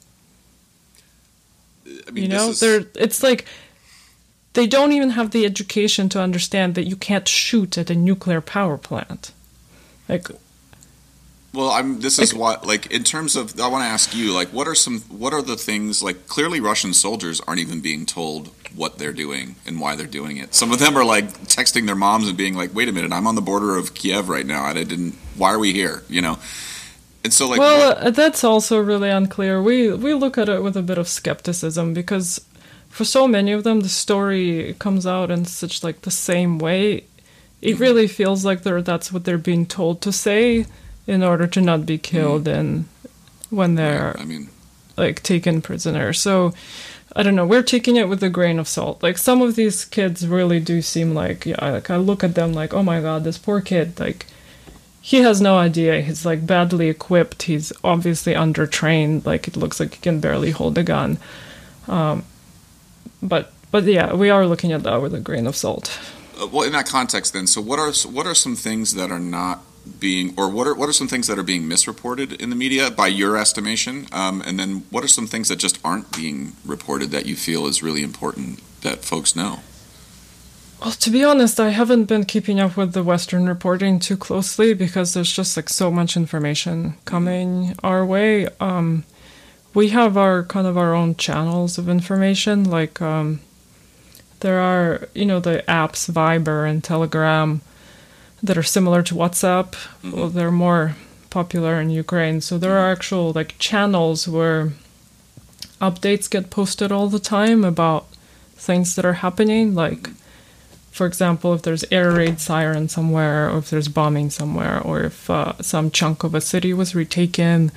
[2.08, 3.46] I mean, you know, is- they're it's like
[4.54, 8.42] they don't even have the education to understand that you can't shoot at a nuclear
[8.42, 9.32] power plant.
[10.08, 10.28] Like
[11.54, 12.02] Well, I'm.
[12.02, 14.76] This is what, like, in terms of, I want to ask you, like, what are
[14.76, 19.14] some, what are the things, like, clearly Russian soldiers aren't even being told what they're
[19.14, 20.56] doing and why they're doing it.
[20.56, 23.28] Some of them are like texting their moms and being like, "Wait a minute, I'm
[23.28, 24.66] on the border of Kiev right now.
[24.68, 25.16] And I didn't.
[25.36, 26.40] Why are we here?" You know.
[27.24, 29.62] And so, like, well, what- uh, that's also really unclear.
[29.62, 32.42] We we look at it with a bit of skepticism because
[32.90, 37.06] for so many of them, the story comes out in such like the same way.
[37.62, 40.66] It really feels like they're that's what they're being told to say
[41.08, 42.86] in order to not be killed and
[43.50, 44.50] when they're I mean,
[44.98, 46.12] like taken prisoner.
[46.14, 46.54] So
[47.16, 47.46] I don't know.
[47.46, 49.02] We're taking it with a grain of salt.
[49.02, 51.72] Like some of these kids really do seem like yeah.
[51.72, 53.98] Like I look at them like oh my god, this poor kid.
[54.00, 54.26] Like
[55.06, 56.00] he has no idea.
[56.00, 57.44] He's like badly equipped.
[57.44, 59.26] He's obviously undertrained.
[59.26, 61.18] Like it looks like he can barely hold a gun.
[61.90, 62.24] Um,
[63.22, 66.00] but but yeah, we are looking at that with a grain of salt.
[66.42, 69.20] uh, well, in that context, then, so what are what are some things that are
[69.20, 69.62] not
[70.00, 72.90] being, or what are what are some things that are being misreported in the media
[72.90, 74.08] by your estimation?
[74.14, 77.68] Um, and then, what are some things that just aren't being reported that you feel
[77.68, 79.60] is really important that folks know?
[80.84, 84.74] Well, to be honest, I haven't been keeping up with the Western reporting too closely
[84.74, 88.50] because there's just like so much information coming our way.
[88.60, 89.06] Um,
[89.74, 92.66] we have our kind of our own channels of information.
[92.66, 93.40] Like um,
[94.42, 97.62] there are, you know, the apps Viber and Telegram
[98.42, 99.76] that are similar to WhatsApp.
[100.04, 100.98] Well, they're more
[101.30, 102.42] popular in Ukraine.
[102.42, 104.74] So there are actual like channels where
[105.80, 108.06] updates get posted all the time about
[108.58, 109.74] things that are happening.
[109.74, 110.10] Like,
[110.94, 115.30] for example, if there's air raid siren somewhere, or if there's bombing somewhere, or if
[115.30, 117.72] uh, some chunk of a city was retaken.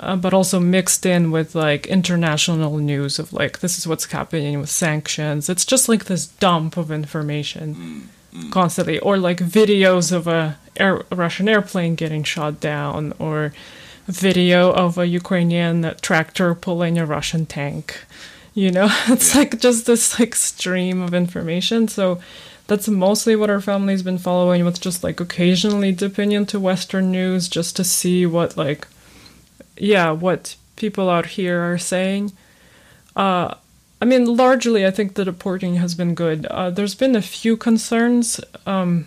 [0.00, 4.58] Uh, but also mixed in with like international news of like this is what's happening
[4.58, 5.48] with sanctions.
[5.48, 8.08] It's just like this dump of information
[8.50, 13.52] constantly, or like videos of a, air, a Russian airplane getting shot down, or
[14.06, 18.04] video of a Ukrainian tractor pulling a Russian tank.
[18.54, 21.88] You know, it's like just this like stream of information.
[21.88, 22.20] So
[22.66, 27.48] that's mostly what our family's been following, with just like occasionally dipping into Western news
[27.48, 28.86] just to see what like
[29.76, 32.32] yeah, what people out here are saying.
[33.16, 33.54] Uh,
[34.00, 36.46] I mean, largely, I think the reporting has been good.
[36.46, 39.06] Uh, there's been a few concerns um,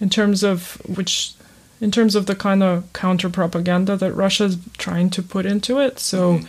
[0.00, 1.32] in terms of which,
[1.80, 5.98] in terms of the kind of counter propaganda that Russia's trying to put into it.
[5.98, 6.40] So,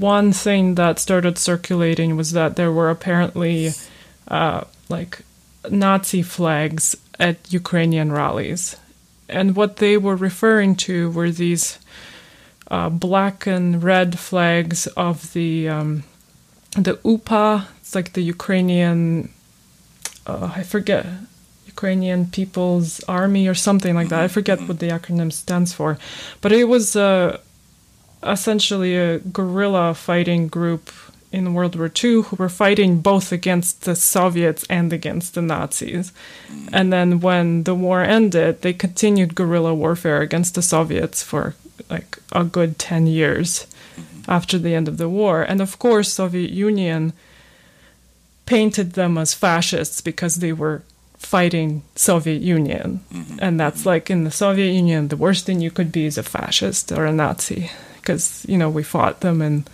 [0.00, 3.70] one thing that started circulating was that there were apparently
[4.28, 5.20] uh, like
[5.70, 8.76] Nazi flags at Ukrainian rallies,
[9.28, 11.78] and what they were referring to were these
[12.70, 16.02] uh, black and red flags of the um,
[16.76, 17.68] the UPA.
[17.80, 19.30] It's like the Ukrainian.
[20.26, 21.06] Uh, I forget
[21.66, 24.22] Ukrainian People's Army or something like that.
[24.22, 25.98] I forget what the acronym stands for,
[26.40, 27.38] but it was uh,
[28.24, 30.90] essentially a guerrilla fighting group
[31.34, 36.12] in World War II who were fighting both against the Soviets and against the Nazis.
[36.72, 41.56] And then when the war ended, they continued guerrilla warfare against the Soviets for
[41.90, 43.66] like a good 10 years
[44.28, 45.42] after the end of the war.
[45.42, 47.12] And of course, Soviet Union
[48.46, 50.82] painted them as fascists because they were
[51.18, 53.00] fighting Soviet Union.
[53.12, 53.38] Mm-hmm.
[53.40, 56.22] And that's like in the Soviet Union, the worst thing you could be is a
[56.22, 57.70] fascist or a Nazi
[58.04, 59.64] because, you know, we fought them in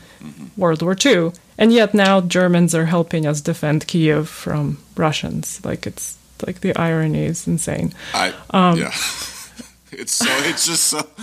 [0.56, 1.32] World War II.
[1.58, 5.62] And yet now Germans are helping us defend Kiev from Russians.
[5.64, 6.16] Like it's
[6.46, 7.92] like the irony is insane.
[8.14, 8.94] I Um, yeah.
[9.92, 11.00] It's so it's just so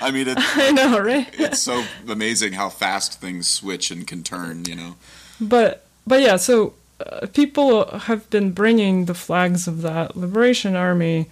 [0.00, 1.28] I mean it, I know, right?
[1.34, 4.96] it's so amazing how fast things switch and can turn, you know.
[5.40, 11.30] But but yeah, so uh, people have been bringing the flags of that liberation army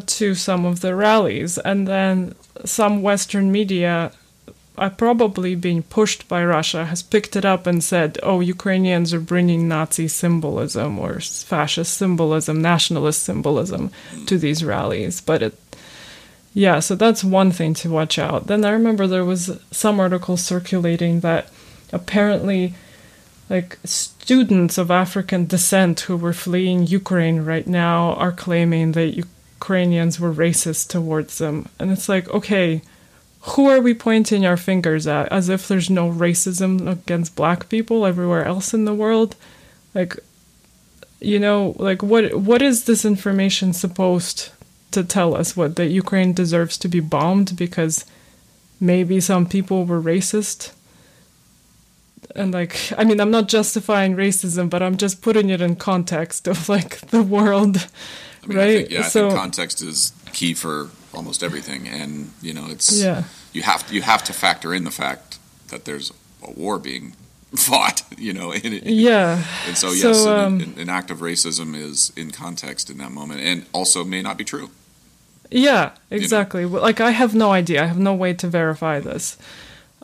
[0.00, 4.12] to some of the rallies, and then some Western media,
[4.76, 9.20] uh, probably being pushed by Russia, has picked it up and said, "Oh, Ukrainians are
[9.20, 13.90] bringing Nazi symbolism or fascist symbolism, nationalist symbolism
[14.26, 15.58] to these rallies." But it
[16.54, 18.46] yeah, so that's one thing to watch out.
[18.46, 21.48] Then I remember there was some article circulating that
[21.92, 22.74] apparently
[23.50, 29.20] like students of African descent who were fleeing Ukraine right now are claiming that
[29.56, 31.68] Ukrainians were racist towards them.
[31.78, 32.82] And it's like, okay,
[33.40, 38.06] who are we pointing our fingers at as if there's no racism against black people
[38.06, 39.36] everywhere else in the world?
[39.94, 40.18] Like
[41.20, 44.50] you know, like what what is this information supposed
[44.90, 48.04] to tell us what that Ukraine deserves to be bombed because
[48.80, 50.72] maybe some people were racist?
[52.34, 56.48] and like i mean i'm not justifying racism but i'm just putting it in context
[56.48, 57.88] of like the world
[58.44, 61.88] I mean, right I think, yeah, I so think context is key for almost everything,
[61.88, 63.24] and you know, it's yeah.
[63.52, 67.14] you have you have to factor in the fact that there's a war being
[67.56, 69.42] fought, you know, yeah.
[69.66, 72.98] And so, yes, So, an, um, an, an act of racism is in context in
[72.98, 74.70] that moment, and also may not be true.
[75.50, 76.66] yeah exactly.
[76.66, 77.82] Well, like i have no idea.
[77.82, 79.36] I have no way to verify this.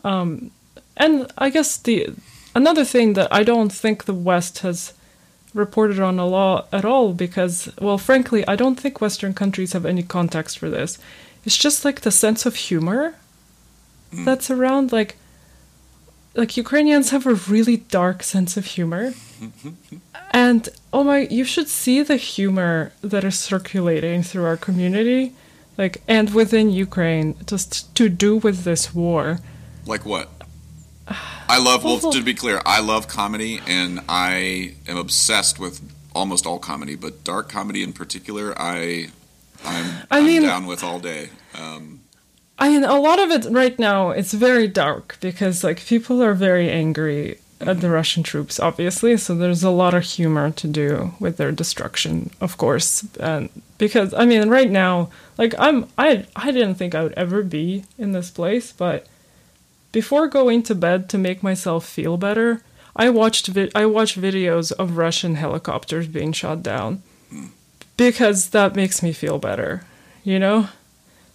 [0.03, 0.51] Um
[0.97, 2.09] and i guess the
[2.55, 4.93] another thing that i don't think the west has
[5.53, 9.85] reported on a lot at all because well frankly i don't think western countries have
[9.85, 10.97] any context for this.
[11.43, 13.15] It's just like the sense of humor
[14.11, 14.25] hmm.
[14.25, 15.17] that's around like
[16.35, 19.13] like ukrainians have a really dark sense of humor.
[20.33, 25.33] And oh my you should see the humor that is circulating through our community
[25.77, 29.39] like and within ukraine just to do with this war.
[29.85, 30.29] Like what?
[31.47, 31.83] I love.
[31.83, 35.81] Well, to be clear, I love comedy, and I am obsessed with
[36.13, 39.09] almost all comedy, but dark comedy in particular, I,
[39.63, 41.29] I'm, I I'm mean- down with all day.
[41.55, 42.01] Um,
[42.59, 46.35] I mean, a lot of it right now it's very dark because like people are
[46.35, 49.17] very angry at the Russian troops, obviously.
[49.17, 53.03] So there's a lot of humor to do with their destruction, of course.
[53.19, 57.41] And because I mean, right now, like I'm, I, I didn't think I would ever
[57.43, 59.07] be in this place, but
[59.91, 62.63] before going to bed to make myself feel better,
[62.95, 67.03] I watched vi- I watched videos of Russian helicopters being shot down
[67.97, 69.85] because that makes me feel better.
[70.23, 70.69] You know,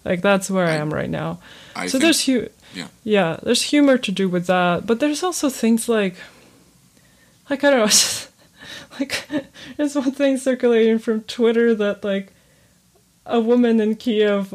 [0.05, 1.41] like that's where I, I am right now.
[1.75, 2.89] I so there's hu- yeah.
[3.05, 6.17] yeah, there's humor to do with that, but there's also things like,
[7.49, 9.27] like I don't know, like
[9.77, 12.33] there's one thing circulating from Twitter that like
[13.25, 14.55] a woman in Kiev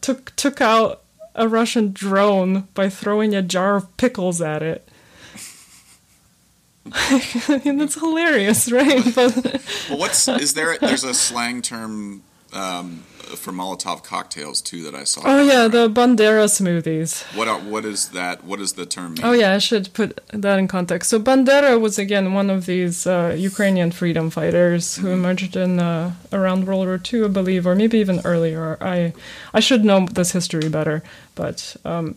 [0.00, 1.02] took took out
[1.36, 4.88] a Russian drone by throwing a jar of pickles at it.
[6.92, 9.04] I mean, that's hilarious, right?
[9.14, 9.36] But
[9.88, 10.76] well, what's is there?
[10.78, 12.22] There's a slang term
[12.52, 15.22] um, for Molotov cocktails too that I saw.
[15.24, 17.24] Oh yeah, the Bandera smoothies.
[17.36, 18.44] What are, what is that?
[18.44, 19.24] What does the term mean?
[19.24, 21.10] Oh yeah, I should put that in context.
[21.10, 25.14] So Bandera was again one of these uh, Ukrainian freedom fighters who mm-hmm.
[25.14, 28.78] emerged in uh, around World War II, I believe, or maybe even earlier.
[28.80, 29.12] I
[29.52, 31.02] I should know this history better,
[31.34, 32.16] but um,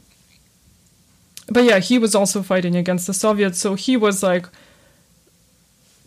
[1.50, 4.48] but yeah, he was also fighting against the Soviets, so he was like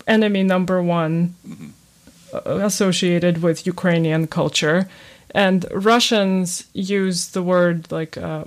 [0.07, 1.35] enemy number one.
[1.47, 1.69] Mm-hmm
[2.45, 4.87] associated with Ukrainian culture.
[5.31, 8.45] And Russians use the word like uh,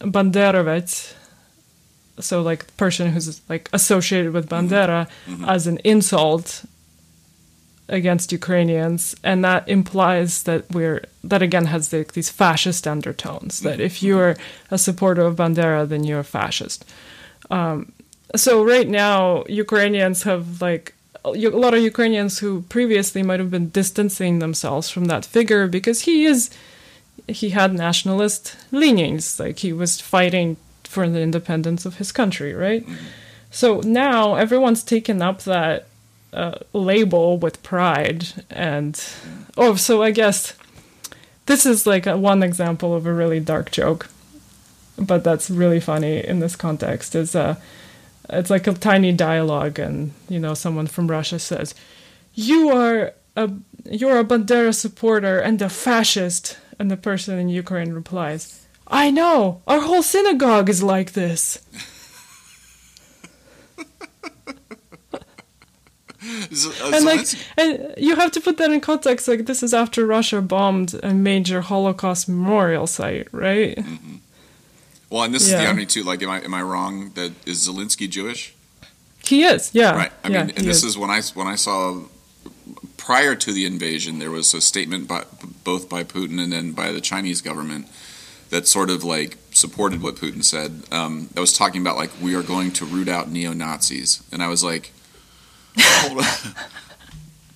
[0.00, 1.14] banderovets,
[2.18, 4.72] so like person who's like associated with mm-hmm.
[4.72, 5.44] Bandera, mm-hmm.
[5.44, 6.64] as an insult
[7.88, 13.60] against Ukrainians, and that implies that we're that again has the, these fascist undertones.
[13.60, 14.06] That if mm-hmm.
[14.06, 14.36] you're
[14.70, 16.84] a supporter of Bandera, then you're a fascist.
[17.50, 17.92] Um,
[18.36, 23.68] so right now, Ukrainians have like a lot of Ukrainians who previously might have been
[23.68, 26.50] distancing themselves from that figure because he is
[27.28, 32.86] he had nationalist leanings like he was fighting for the independence of his country right?
[33.50, 35.86] So now everyone's taken up that
[36.32, 39.02] uh, label with pride and
[39.56, 40.54] oh so i guess
[41.46, 44.08] this is like a, one example of a really dark joke
[44.96, 47.56] but that's really funny in this context is uh
[48.32, 51.74] it's like a tiny dialogue and you know someone from russia says
[52.34, 53.50] you are a
[53.84, 56.58] you're a bandera supporter and a fascist.
[56.78, 59.62] And the person in ukraine replies i know.
[59.66, 61.58] Our whole synagogue is like this.
[66.92, 70.42] And like and you have to put that in context like this is after russia
[70.42, 73.76] bombed a major holocaust memorial site right?
[73.76, 74.16] Mm-hmm.
[75.10, 75.56] Well, and this yeah.
[75.56, 76.04] is the irony too.
[76.04, 77.10] Like, am I am I wrong?
[77.10, 78.54] That is Zelensky Jewish?
[79.24, 79.70] He is.
[79.74, 79.92] Yeah.
[79.92, 80.12] Right.
[80.24, 80.90] I yeah, mean, and this is.
[80.90, 82.02] is when I when I saw
[82.96, 85.24] prior to the invasion, there was a statement by
[85.64, 87.88] both by Putin and then by the Chinese government
[88.50, 90.82] that sort of like supported what Putin said.
[90.92, 94.42] Um, that was talking about like we are going to root out neo Nazis, and
[94.42, 94.92] I was like,
[95.78, 96.24] hold on.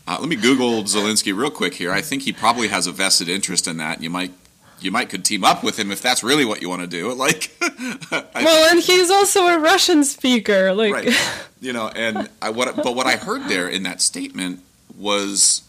[0.06, 1.90] Uh, let me Google Zelensky real quick here.
[1.90, 4.02] I think he probably has a vested interest in that.
[4.02, 4.32] You might
[4.80, 7.12] you might could team up with him if that's really what you want to do.
[7.14, 7.50] Like,
[8.10, 11.42] well, and he's also a Russian speaker, like, right.
[11.60, 11.88] you know.
[11.88, 14.60] And I what, but what I heard there in that statement
[14.96, 15.62] was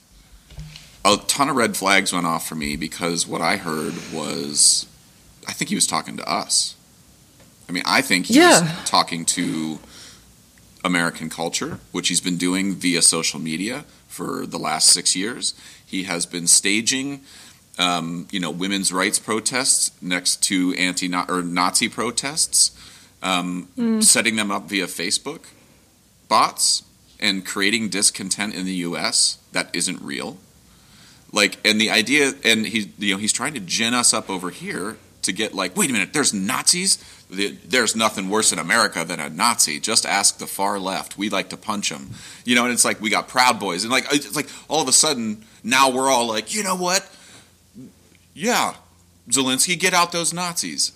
[1.05, 4.87] a ton of red flags went off for me because what I heard was,
[5.47, 6.75] I think he was talking to us.
[7.69, 8.75] I mean, I think he's yeah.
[8.85, 9.79] talking to
[10.83, 15.53] American culture, which he's been doing via social media for the last six years.
[15.85, 17.21] He has been staging
[17.77, 22.71] um, you know, women's rights protests next to anti or Nazi protests,
[23.21, 24.03] um, mm.
[24.03, 25.41] setting them up via Facebook
[26.27, 26.83] bots
[27.19, 29.37] and creating discontent in the U.S.
[29.51, 30.37] that isn't real.
[31.31, 34.49] Like, and the idea, and he's you know he's trying to gin us up over
[34.49, 37.03] here to get like, wait a minute, there's Nazis.
[37.29, 39.79] There's nothing worse in America than a Nazi.
[39.79, 41.17] Just ask the far left.
[41.17, 42.11] We like to punch them,
[42.45, 42.63] you know.
[42.63, 45.43] And it's like we got Proud Boys, and like it's like all of a sudden
[45.63, 47.05] now we're all like, you know what?
[48.35, 48.75] Yeah,
[49.29, 50.91] Zelensky, get out those Nazis.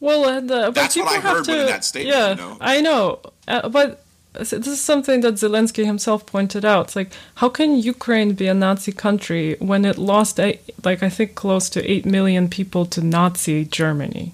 [0.00, 2.16] Well, uh, but that's what I heard to, in that statement.
[2.16, 2.56] Yeah, you know?
[2.60, 6.86] I know, uh, but this is something that Zelensky himself pointed out.
[6.86, 11.08] It's like, how can Ukraine be a Nazi country when it lost, eight, like I
[11.10, 14.32] think, close to eight million people to Nazi Germany?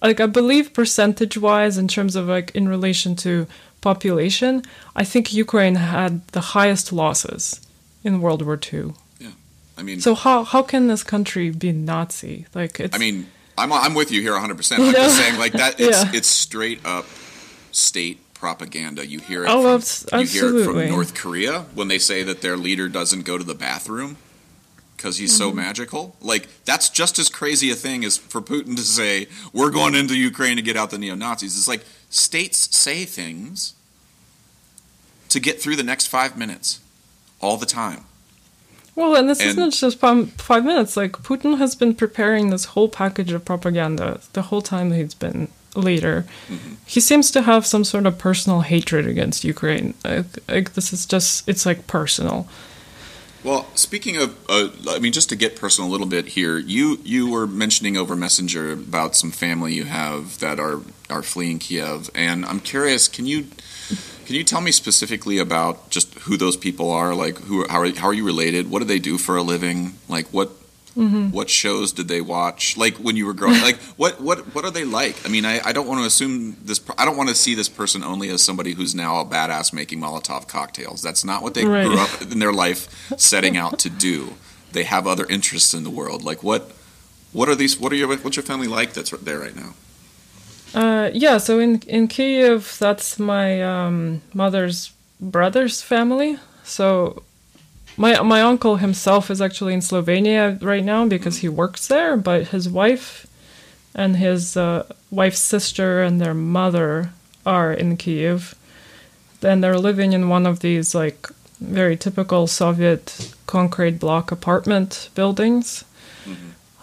[0.00, 3.46] Like I believe percentage-wise, in terms of like in relation to
[3.80, 4.62] population,
[4.94, 7.60] I think Ukraine had the highest losses
[8.04, 8.94] in World War II.
[9.76, 12.46] I mean, so how how can this country be Nazi?
[12.54, 13.26] Like, it's, I mean,
[13.58, 14.56] I'm I'm with you here 100.
[14.56, 15.80] percent I'm just saying like that.
[15.80, 16.10] It's yeah.
[16.14, 17.06] it's straight up
[17.72, 19.06] state propaganda.
[19.06, 19.48] You hear it.
[19.50, 23.24] Oh, from, you hear it from North Korea when they say that their leader doesn't
[23.24, 24.16] go to the bathroom
[24.96, 25.50] because he's mm-hmm.
[25.50, 26.16] so magical.
[26.20, 30.16] Like that's just as crazy a thing as for Putin to say we're going into
[30.16, 31.56] Ukraine to get out the neo Nazis.
[31.56, 33.74] It's like states say things
[35.28, 36.80] to get through the next five minutes
[37.40, 38.04] all the time.
[38.96, 40.96] Well, and this and, isn't just five minutes.
[40.96, 45.48] Like Putin has been preparing this whole package of propaganda the whole time he's been
[45.76, 46.24] leader.
[46.86, 49.92] He seems to have some sort of personal hatred against Ukraine.
[50.02, 52.48] Like, like this is just it's like personal.
[53.44, 56.98] Well, speaking of, uh, I mean, just to get personal a little bit here, you
[57.04, 60.80] you were mentioning over Messenger about some family you have that are
[61.10, 63.46] are fleeing Kiev, and I'm curious, can you
[64.26, 67.14] can you tell me specifically about just who those people are?
[67.14, 68.70] Like, who how are, how are you related?
[68.70, 69.94] What do they do for a living?
[70.08, 70.50] Like, what
[70.96, 71.30] mm-hmm.
[71.30, 72.76] what shows did they watch?
[72.76, 75.24] Like when you were growing, like what what what are they like?
[75.24, 76.80] I mean, I, I don't want to assume this.
[76.98, 80.00] I don't want to see this person only as somebody who's now a badass making
[80.00, 81.02] Molotov cocktails.
[81.02, 81.86] That's not what they Right.
[81.86, 84.34] grew up in their life setting out to do.
[84.72, 86.24] They have other interests in the world.
[86.24, 86.72] Like what
[87.32, 87.78] what are these?
[87.78, 89.74] What are your what's your family like that's there right now?
[90.74, 96.38] Uh, yeah, so in in Kiev, that's my um, mother's brother's family.
[96.64, 97.22] So
[97.96, 102.48] my my uncle himself is actually in Slovenia right now because he works there, but
[102.48, 103.26] his wife
[103.94, 107.10] and his uh, wife's sister and their mother
[107.44, 108.54] are in Kiev.
[109.42, 111.28] And they're living in one of these like
[111.60, 115.84] very typical Soviet concrete block apartment buildings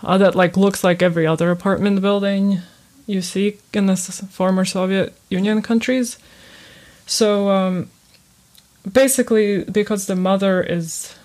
[0.04, 2.62] uh, that like looks like every other apartment building
[3.06, 6.18] you see in the former Soviet Union countries.
[7.06, 7.90] So um,
[8.90, 11.16] basically, because the mother is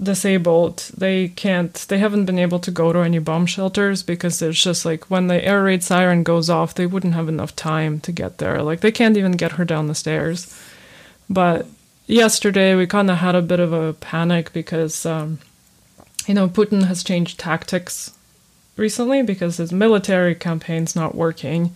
[0.00, 1.74] disabled, they can't.
[1.88, 5.26] They haven't been able to go to any bomb shelters because it's just like when
[5.26, 8.62] the air raid siren goes off, they wouldn't have enough time to get there.
[8.62, 10.54] Like they can't even get her down the stairs.
[11.30, 11.66] But
[12.06, 15.06] yesterday we kind of had a bit of a panic because.
[15.06, 15.38] Um,
[16.26, 18.12] you know, Putin has changed tactics
[18.78, 21.74] recently because his military campaign's not working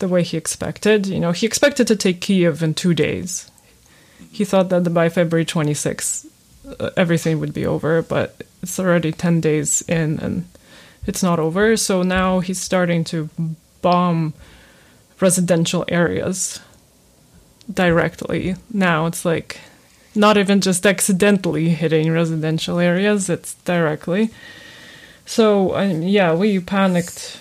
[0.00, 1.06] the way he expected.
[1.06, 3.50] You know, he expected to take Kiev in two days.
[4.32, 6.26] He thought that by February 26th,
[6.78, 10.48] uh, everything would be over, but it's already 10 days in and
[11.06, 11.76] it's not over.
[11.76, 13.30] So now he's starting to
[13.80, 14.34] bomb
[15.20, 16.60] residential areas
[17.72, 18.56] directly.
[18.72, 19.60] Now it's like
[20.14, 24.30] not even just accidentally hitting residential areas, it's directly.
[25.30, 27.40] So um, yeah, we panicked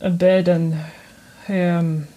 [0.00, 0.78] a bit, and
[1.46, 2.08] um,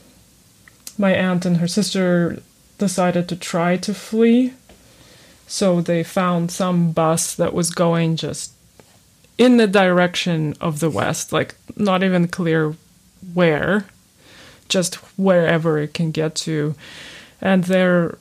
[0.97, 2.41] my aunt and her sister
[2.77, 4.53] decided to try to flee.
[5.47, 8.53] So they found some bus that was going just
[9.37, 12.77] in the direction of the west, like not even clear
[13.33, 13.87] where,
[14.69, 16.73] just wherever it can get to.
[17.41, 18.17] And their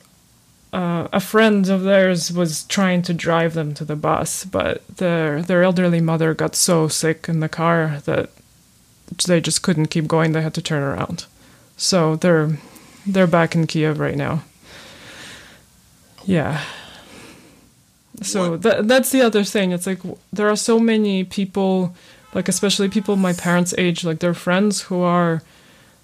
[0.73, 5.41] uh, a friend of theirs was trying to drive them to the bus, but their
[5.41, 8.29] their elderly mother got so sick in the car that
[9.27, 10.31] they just couldn't keep going.
[10.31, 11.25] They had to turn around.
[11.75, 12.57] So they're
[13.05, 14.43] they're back in Kiev right now.
[16.25, 16.63] Yeah.
[18.21, 19.71] So that that's the other thing.
[19.71, 19.99] It's like
[20.31, 21.95] there are so many people,
[22.33, 25.41] like especially people my parents' age, like their friends who are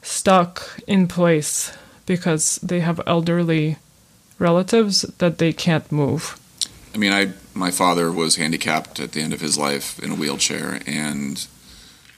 [0.01, 1.72] stuck in place
[2.05, 3.78] because they have elderly
[4.39, 6.38] relatives that they can't move.
[6.93, 10.15] I mean, I my father was handicapped at the end of his life in a
[10.15, 11.45] wheelchair, and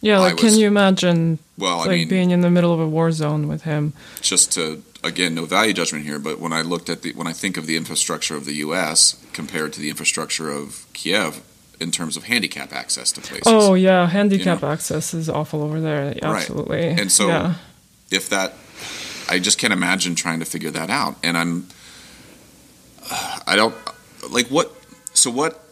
[0.01, 2.79] Yeah, like was- can you imagine well, I like mean, being in the middle of
[2.79, 3.93] a war zone with him?
[4.21, 7.33] just to again, no value judgment here, but when I looked at the when I
[7.33, 9.15] think of the infrastructure of the U.S.
[9.33, 11.41] compared to the infrastructure of Kiev
[11.79, 14.71] in terms of handicap access to places, Oh yeah, handicap know?
[14.71, 16.07] access is awful over there.
[16.21, 16.23] Right.
[16.41, 16.87] Absolutely.
[16.89, 17.55] And so- yeah.
[18.11, 18.55] if that,
[19.29, 21.67] I just can't imagine trying to figure that out, and I'm,
[23.09, 23.75] I don't
[24.29, 24.73] like what.
[25.13, 25.63] So what?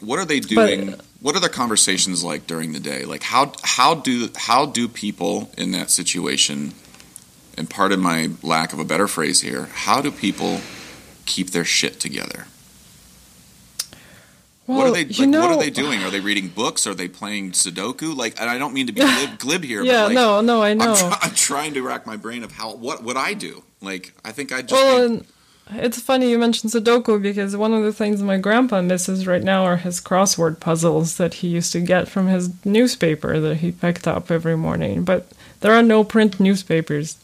[0.00, 0.94] What are they doing?
[1.20, 3.04] what are their conversations like during the day?
[3.04, 6.72] Like how how do how do people in that situation?
[7.56, 9.68] And pardon my lack of a better phrase here.
[9.72, 10.60] How do people
[11.26, 12.46] keep their shit together?
[14.68, 15.04] Well, what are they?
[15.04, 16.02] you know, what are they doing?
[16.04, 16.86] Are they reading books?
[16.86, 18.14] Are they playing Sudoku?
[18.14, 19.82] Like, and I don't mean to be glib, glib here.
[19.82, 20.92] Yeah, but like, no, no, I know.
[20.92, 23.64] I'm, try- I'm trying to rack my brain of how what would I do?
[23.80, 25.20] Like, I think I just Well,
[25.72, 29.64] it's funny you mentioned Sudoku because one of the things my grandpa misses right now
[29.64, 34.08] are his crossword puzzles that he used to get from his newspaper that he picked
[34.08, 35.04] up every morning.
[35.04, 35.28] But
[35.60, 37.16] there are no print newspapers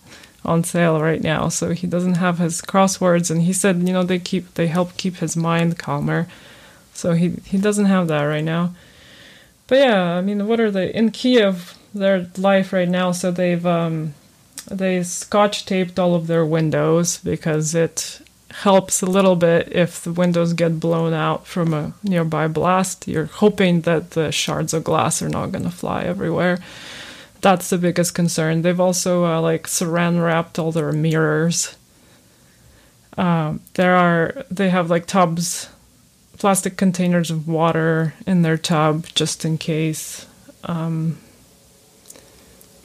[0.45, 3.31] on sale right now, so he doesn't have his crosswords.
[3.31, 6.29] And he said, you know, they keep they help keep his mind calmer.
[6.93, 8.75] So he he doesn't have that right now.
[9.67, 11.79] But yeah, I mean, what are they in Kiev?
[11.95, 14.15] Their life right now, so they've um,
[14.69, 18.21] they scotch taped all of their windows because it
[18.63, 23.09] helps a little bit if the windows get blown out from a nearby blast.
[23.09, 26.59] You're hoping that the shards of glass are not going to fly everywhere.
[27.41, 28.63] That's the biggest concern.
[28.63, 31.77] They've also uh, like saran wrapped all their mirrors.
[33.19, 35.69] Um, there are they have like tubs,
[36.39, 40.27] plastic containers of water in their tub just in case.
[40.65, 41.19] Um,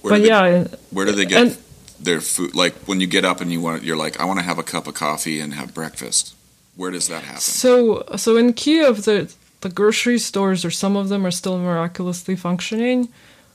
[0.02, 1.58] Where but do they, yeah, where do they get and-
[2.04, 2.56] their food?
[2.56, 4.64] Like when you get up and you want, you're like, I want to have a
[4.64, 6.36] cup of coffee and have breakfast.
[6.76, 7.42] Where does that happen?
[7.42, 12.36] So, so in Kiev, the the grocery stores, or some of them, are still miraculously
[12.36, 13.10] functioning.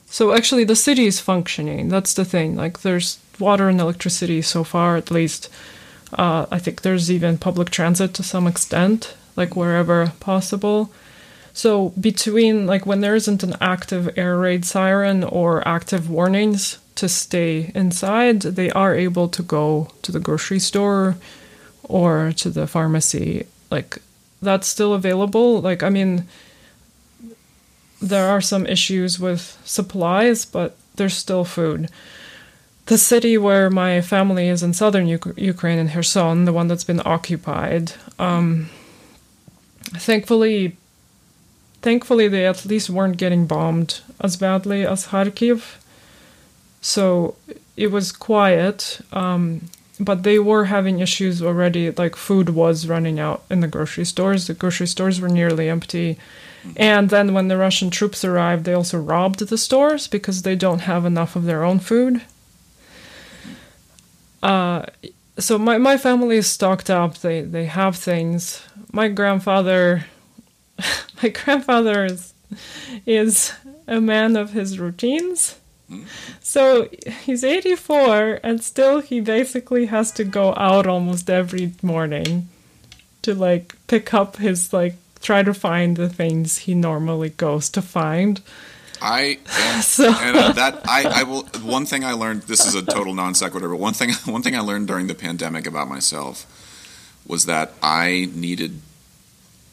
[0.07, 1.89] So actually, the city is functioning.
[1.89, 2.55] That's the thing.
[2.55, 5.49] Like, there's water and electricity so far, at least.
[6.13, 10.91] Uh, I think there's even public transit to some extent, like wherever possible.
[11.53, 17.09] So between like when there isn't an active air raid siren or active warnings to
[17.09, 21.17] stay inside, they are able to go to the grocery store
[21.83, 23.45] or to the pharmacy.
[23.69, 23.99] Like
[24.41, 25.61] that's still available.
[25.61, 26.27] Like I mean
[28.01, 31.89] there are some issues with supplies, but there's still food.
[32.85, 36.83] The city where my family is in southern Uk- Ukraine, in Kherson, the one that's
[36.83, 38.69] been occupied, um,
[39.85, 40.77] thankfully,
[41.81, 45.77] thankfully they at least weren't getting bombed as badly as Kharkiv.
[46.85, 47.33] So
[47.75, 49.61] it was quiet, um,
[49.99, 51.89] but they were having issues already.
[51.89, 54.45] Like food was running out in the grocery stores.
[54.45, 56.19] The grocery stores were nearly empty.
[56.77, 60.81] And then when the Russian troops arrived, they also robbed the stores because they don't
[60.81, 62.21] have enough of their own food.
[64.43, 64.85] Uh,
[65.39, 67.17] so my, my family is stocked up.
[67.17, 68.61] They they have things.
[68.91, 70.05] My grandfather,
[71.23, 72.35] my grandfather is
[73.07, 73.53] is
[73.87, 75.55] a man of his routines.
[76.41, 76.89] So
[77.25, 82.49] he's 84 and still he basically has to go out almost every morning
[83.21, 87.81] to like pick up his like try to find the things he normally goes to
[87.81, 88.41] find.
[89.01, 91.43] I and, So- and uh, that I, I will.
[91.61, 92.43] One thing I learned.
[92.43, 95.15] This is a total non sequitur, but one thing one thing I learned during the
[95.15, 96.45] pandemic about myself
[97.27, 98.81] was that I needed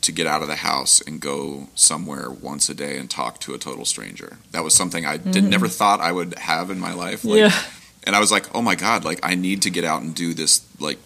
[0.02, 3.54] to get out of the house and go somewhere once a day and talk to
[3.54, 4.38] a total stranger.
[4.50, 5.48] That was something I did mm-hmm.
[5.48, 7.24] never thought I would have in my life.
[7.24, 7.62] Like, Yeah.
[8.04, 10.34] And I was like, oh my god, like I need to get out and do
[10.34, 10.66] this.
[10.80, 10.98] Like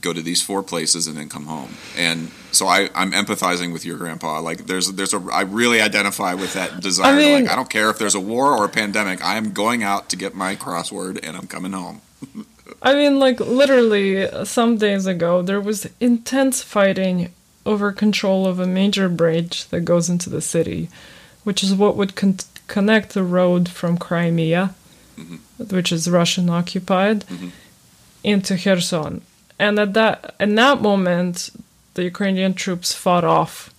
[0.00, 1.74] go to these four places and then come home.
[1.96, 4.40] And so I, I'm empathizing with your grandpa.
[4.40, 7.12] Like there's there's a I really identify with that desire.
[7.12, 9.22] to, mean- like I don't care if there's a war or a pandemic.
[9.22, 12.00] I am going out to get my crossword and I'm coming home.
[12.80, 17.32] I mean, like, literally, some days ago, there was intense fighting
[17.64, 20.88] over control of a major bridge that goes into the city,
[21.44, 24.74] which is what would con- connect the road from Crimea,
[25.16, 25.36] mm-hmm.
[25.74, 27.48] which is Russian occupied, mm-hmm.
[28.24, 29.22] into Kherson.
[29.58, 31.50] And at that, in that moment,
[31.94, 33.72] the Ukrainian troops fought off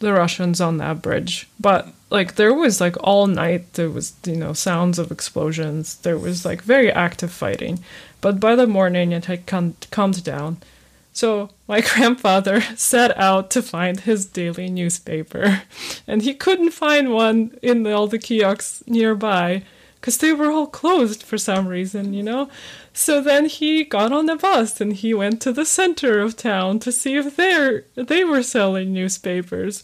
[0.00, 1.48] the Russians on that bridge.
[1.60, 5.96] But like there was like all night there was you know sounds of explosions.
[5.96, 7.80] There was like very active fighting.
[8.20, 10.58] But by the morning it had come, calmed down.
[11.18, 15.62] So my grandfather set out to find his daily newspaper,
[16.06, 19.64] and he couldn't find one in all the kiosks nearby
[19.96, 22.48] because they were all closed for some reason, you know.
[22.92, 26.78] So then he got on a bus and he went to the center of town
[26.80, 29.82] to see if they they were selling newspapers.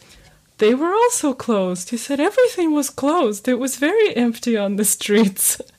[0.59, 1.91] They were also closed.
[1.91, 3.49] He said everything was closed.
[3.49, 5.61] It was very empty on the streets.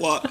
[0.00, 0.22] Well,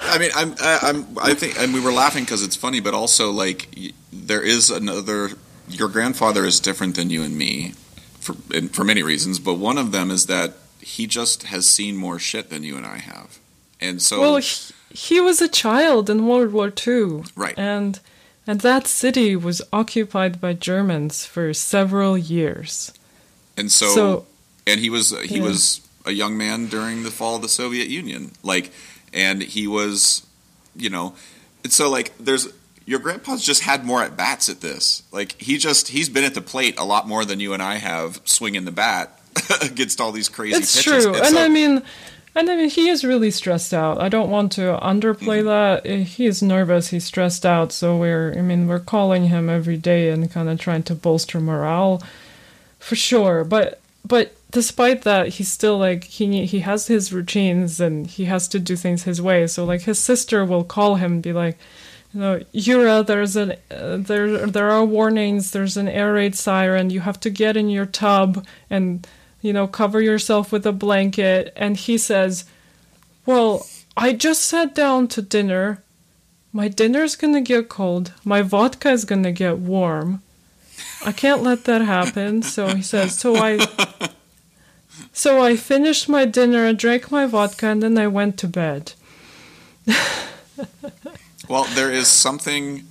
[0.00, 2.94] I mean, I'm, I, I'm, I think, and we were laughing because it's funny, but
[2.94, 3.68] also like
[4.12, 5.30] there is another.
[5.68, 7.74] Your grandfather is different than you and me,
[8.20, 11.96] for and for many reasons, but one of them is that he just has seen
[11.96, 13.38] more shit than you and I have,
[13.80, 17.24] and so Well, he, he was a child in World War II.
[17.36, 17.58] Right.
[17.58, 18.00] And
[18.46, 22.90] and that city was occupied by Germans for several years.
[23.58, 24.26] and so, so-
[24.66, 25.42] and he was he Yeah.
[25.42, 28.72] was a young man during the fall of the Soviet Union, like,
[29.12, 30.26] and he was,
[30.76, 31.14] you know,
[31.64, 32.48] and so like there's.
[32.86, 35.02] Your grandpa's just had more at bats at this.
[35.12, 37.74] Like he just he's been at the plate a lot more than you and I
[37.74, 39.20] have swinging the bat
[39.60, 41.04] against all these crazy It's pitches.
[41.04, 41.14] true.
[41.14, 41.82] And And so- I mean
[42.34, 44.00] and I mean he is really stressed out.
[44.00, 45.48] I don't want to underplay Mm-hmm.
[45.48, 45.86] that.
[45.86, 49.76] Uh, He is nervous, he's stressed out, so we're I mean we're calling him every
[49.76, 52.02] day and kind of trying to bolster morale
[52.78, 53.44] for sure.
[53.44, 58.48] But but despite that, he's still like he he has his routines and he has
[58.48, 59.46] to do things his way.
[59.46, 61.58] So like his sister will call him and be like,
[62.12, 65.50] you know, Yura, there's an uh, there there are warnings.
[65.50, 66.90] There's an air raid siren.
[66.90, 69.06] You have to get in your tub and
[69.42, 71.52] you know cover yourself with a blanket.
[71.54, 72.44] And he says,
[73.26, 75.82] "Well, I just sat down to dinner.
[76.52, 78.12] My dinner's gonna get cold.
[78.24, 80.22] My vodka is gonna get warm.
[81.04, 83.58] I can't let that happen." So he says, "So I."
[85.12, 88.92] So I finished my dinner, I drank my vodka, and then I went to bed.
[91.48, 92.84] Well, there is something.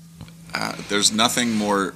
[0.53, 1.93] Uh, there's nothing more.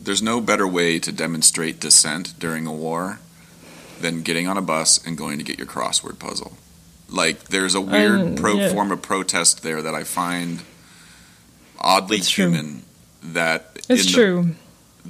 [0.00, 3.18] There's no better way to demonstrate dissent during a war
[4.00, 6.52] than getting on a bus and going to get your crossword puzzle.
[7.08, 8.68] Like there's a weird Um, pro yeah.
[8.72, 10.60] form of protest there that I find
[11.78, 12.44] oddly It's true.
[12.50, 12.82] human.
[13.22, 14.54] That It's in the- true.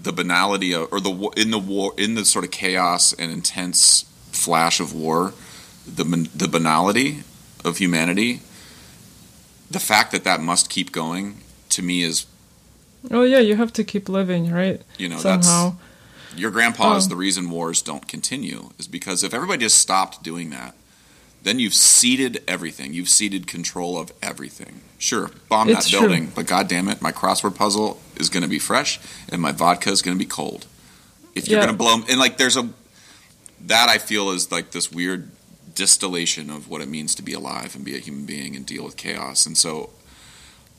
[0.03, 4.05] The banality of, or the in the war in the sort of chaos and intense
[4.33, 5.33] flash of war,
[5.87, 7.23] the the banality
[7.65, 8.41] of humanity,
[9.71, 11.39] the fact that that must keep going
[11.71, 12.27] to me is
[13.11, 14.83] Oh yeah, you have to keep living, right?
[14.99, 15.71] you know Somehow.
[15.71, 17.09] that's your grandpa is Oh.
[17.11, 20.75] the reason wars don't continue is because if everybody just stopped doing that,
[21.49, 22.93] then you've ceded everything.
[22.93, 24.83] You've ceded control of everything.
[24.99, 26.01] Sure, bomb It's that true.
[26.09, 29.53] building, but god damn it, my crossword puzzle is going to be fresh and my
[29.53, 30.67] vodka is going to be cold.
[31.35, 31.67] If you're Yeah.
[31.67, 32.69] going to blow and like there's a
[33.67, 35.31] that I feel is like this weird
[35.75, 38.85] distillation of what it means to be alive and be a human being and deal
[38.85, 39.47] with chaos.
[39.47, 39.91] And so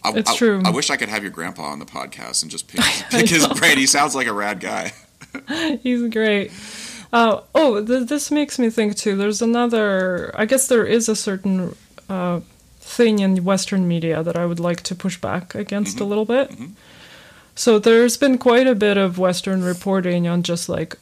[0.04, 0.62] I, It's I- true.
[0.66, 3.48] I wish I could have your grandpa on the podcast and just pick, pick his
[3.48, 3.78] brain.
[3.78, 4.94] He sounds like a rad guy.
[5.84, 6.52] He's great.
[7.12, 9.16] Uh, oh, th- this makes me think too.
[9.16, 10.32] There's another.
[10.36, 11.76] I guess there is a certain
[12.08, 12.42] uh,
[12.80, 16.52] thing in Western media that I would like to push back against a little bit.
[17.56, 20.98] So there's been quite a bit of Western reporting on just like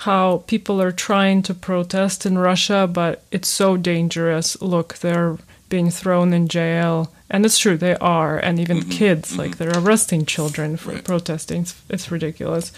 [0.00, 4.60] how people are trying to protest in Russia, but it's so dangerous.
[4.60, 5.38] Look, they're
[5.68, 7.12] being thrown in jail.
[7.30, 8.38] And it's true, they are.
[8.38, 11.02] And even kids, like they're arresting children for Right.
[11.04, 11.62] protesting.
[11.62, 12.72] It's, it's ridiculous.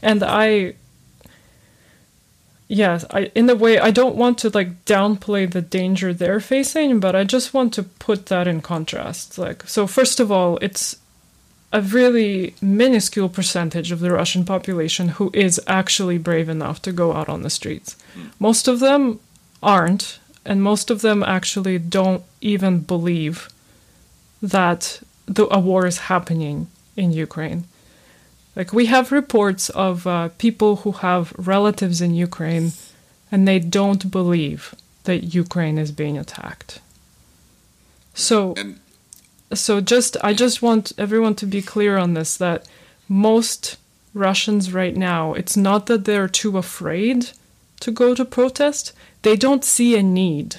[0.00, 0.74] And I,
[2.68, 7.00] yes, I in a way I don't want to like downplay the danger they're facing,
[7.00, 9.38] but I just want to put that in contrast.
[9.38, 10.96] Like, so first of all, it's
[11.72, 17.12] a really minuscule percentage of the Russian population who is actually brave enough to go
[17.12, 17.96] out on the streets.
[18.14, 18.26] Hmm.
[18.38, 19.20] Most of them
[19.62, 23.48] aren't, and most of them actually don't even believe
[24.42, 27.64] that the, a war is happening in Ukraine.
[28.54, 32.72] Like, we have reports of uh, people who have relatives in Ukraine
[33.30, 34.74] and they don't believe
[35.04, 36.80] that Ukraine is being attacked.
[38.14, 38.78] So, And
[39.54, 42.66] so just I just want everyone to be clear on this that
[43.08, 43.76] most
[44.14, 47.30] Russians right now, it's not that they're too afraid
[47.80, 48.92] to go to protest.
[49.22, 50.56] They don't see a need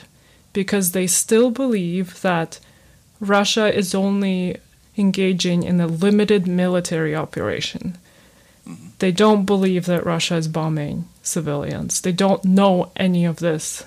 [0.51, 2.59] because they still believe that
[3.19, 4.57] Russia is only
[4.97, 7.97] engaging in a limited military operation.
[8.67, 8.87] Mm-hmm.
[8.99, 12.01] They don't believe that Russia is bombing civilians.
[12.01, 13.85] They don't know any of this.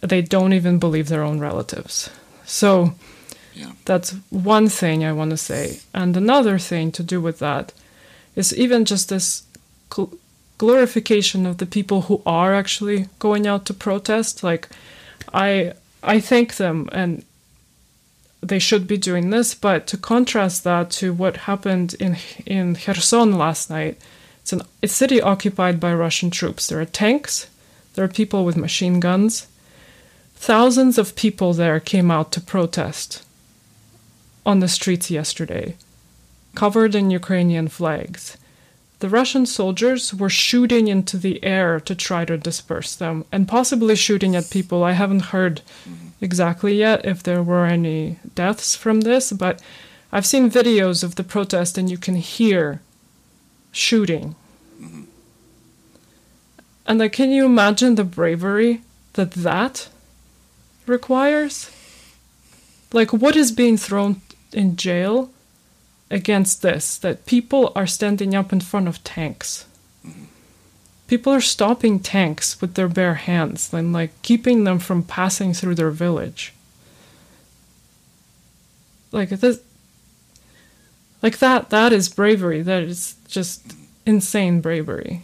[0.00, 2.10] They don't even believe their own relatives.
[2.44, 2.94] So
[3.54, 5.80] yeah, that's one thing I want to say.
[5.94, 7.72] And another thing to do with that
[8.34, 9.44] is even just this
[9.90, 10.16] gl-
[10.58, 14.42] glorification of the people who are actually going out to protest.
[14.42, 14.68] Like,
[15.32, 17.24] I I thank them and
[18.40, 19.54] they should be doing this.
[19.54, 23.98] But to contrast that to what happened in in Kherson last night,
[24.42, 26.66] it's an, a city occupied by Russian troops.
[26.66, 27.48] There are tanks,
[27.94, 29.46] there are people with machine guns.
[30.36, 33.24] Thousands of people there came out to protest
[34.44, 35.76] on the streets yesterday,
[36.54, 38.36] covered in Ukrainian flags.
[39.00, 43.96] The Russian soldiers were shooting into the air to try to disperse them, and possibly
[43.96, 44.84] shooting at people.
[44.84, 45.60] I haven't heard
[46.20, 49.60] exactly yet if there were any deaths from this, but
[50.12, 52.80] I've seen videos of the protest, and you can hear
[53.72, 54.34] shooting.
[54.80, 55.02] Mm-hmm.
[56.86, 58.82] And like, can you imagine the bravery
[59.14, 59.88] that that
[60.86, 61.70] requires?
[62.92, 65.30] Like, what is being thrown in jail
[66.10, 66.96] against this?
[66.96, 69.66] That people are standing up in front of tanks.
[71.06, 75.76] People are stopping tanks with their bare hands and like keeping them from passing through
[75.76, 76.52] their village.
[79.12, 79.60] Like this
[81.22, 82.62] like that that is bravery.
[82.62, 85.22] That is just insane bravery.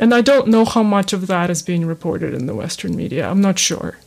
[0.00, 3.28] And I don't know how much of that is being reported in the Western media.
[3.28, 3.98] I'm not sure.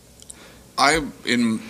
[0.78, 1.62] I in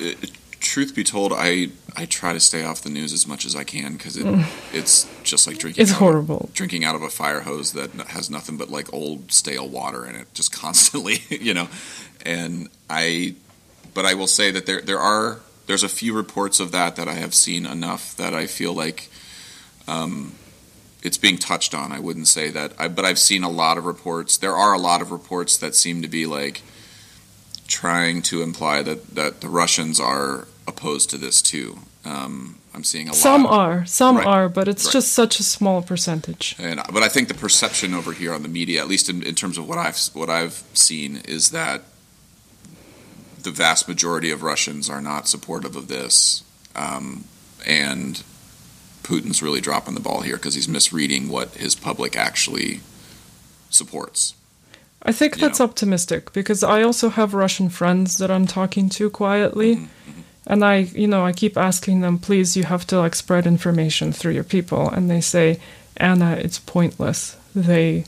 [0.00, 0.12] uh,
[0.60, 3.64] truth be told, I I try to stay off the news as much as I
[3.64, 4.26] can because it
[4.72, 5.82] it's just like drinking.
[5.82, 6.50] It's out of- horrible.
[6.52, 10.14] drinking out of a fire hose that has nothing but like old stale water in
[10.16, 11.68] it, just constantly, you know.
[12.24, 13.34] And I,
[13.94, 17.08] but I will say that there there are there's a few reports of that that
[17.08, 19.08] I have seen enough that I feel like.
[19.88, 20.32] Um,
[21.02, 21.92] it's being touched on.
[21.92, 24.36] I wouldn't say that, I, but I've seen a lot of reports.
[24.36, 26.60] There are a lot of reports that seem to be like
[27.66, 31.80] trying to imply that, that the Russians are opposed to this too.
[32.04, 33.52] Um, I'm seeing a Some lot.
[33.52, 34.26] are, some Right.
[34.26, 34.92] are, but it's Right.
[34.92, 36.56] just such a small percentage.
[36.58, 39.34] And but I think the perception over here on the media, at least in, in
[39.34, 41.82] terms of what I've what I've seen, is that
[43.42, 46.42] the vast majority of Russians are not supportive of this,
[46.76, 47.24] um,
[47.66, 48.22] and
[49.02, 52.80] Putin's really dropping the ball here because he's misreading what his public actually
[53.70, 54.34] supports.
[55.02, 55.64] I think you that's know.
[55.64, 59.76] optimistic because I also have Russian friends that I'm talking to quietly.
[59.76, 60.20] Mm-hmm,
[60.50, 64.10] And I, you know, I keep asking them, please, you have to like spread information
[64.10, 64.88] through your people.
[64.90, 65.60] And they say,
[65.96, 67.36] Anna, it's pointless.
[67.54, 68.04] They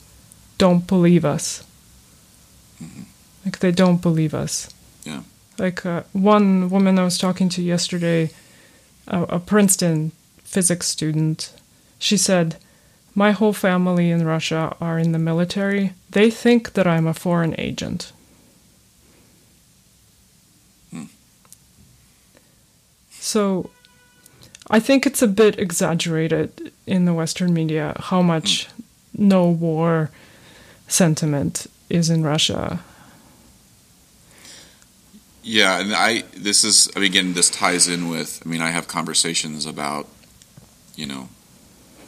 [0.59, 1.64] don't believe us.
[3.45, 4.74] Like, they don't believe us.
[5.05, 5.11] Mm-hmm.
[5.11, 5.22] Yeah.
[5.57, 8.30] Like, uh, one woman I was talking to yesterday,
[9.07, 10.11] a, a Princeton
[10.43, 11.53] physics student,
[12.01, 12.57] she said,
[13.14, 15.93] My whole family in Russia are in the military.
[16.11, 18.12] They think that I'm a foreign agent.
[23.22, 23.70] So
[24.68, 28.68] I think it's a bit exaggerated in the Western media how much
[29.16, 30.10] no war
[30.88, 32.80] sentiment is in Russia.
[35.44, 38.70] Yeah, and I this is I mean, again this ties in with I mean I
[38.70, 40.08] have conversations about
[40.96, 41.28] you know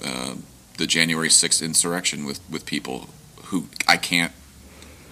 [0.05, 0.35] uh,
[0.79, 3.09] the January sixth insurrection with with people
[3.45, 4.33] who I can't.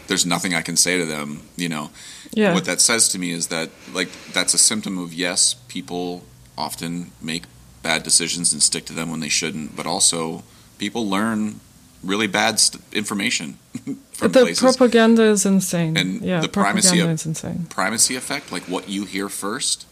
[0.08, 1.42] There's nothing I can say to them.
[1.56, 1.90] You know
[2.32, 2.54] Yeah.
[2.54, 6.24] what that says to me is that like that's a symptom of yes, people
[6.56, 7.44] often make
[7.82, 10.42] bad decisions and stick to them when they shouldn't, but also
[10.78, 11.60] people learn
[12.04, 13.58] really bad st- information
[14.12, 14.58] from the places.
[14.60, 15.96] propaganda is insane.
[15.96, 17.66] And yeah, the primacy of- is insane.
[17.70, 19.86] primacy effect, like what you hear first,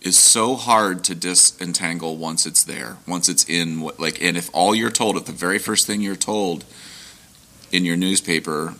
[0.00, 4.50] is so hard to disentangle once it's there, once it's in what like and if
[4.52, 6.64] all you're told, if the very first thing you're told
[7.72, 8.74] in your newspaper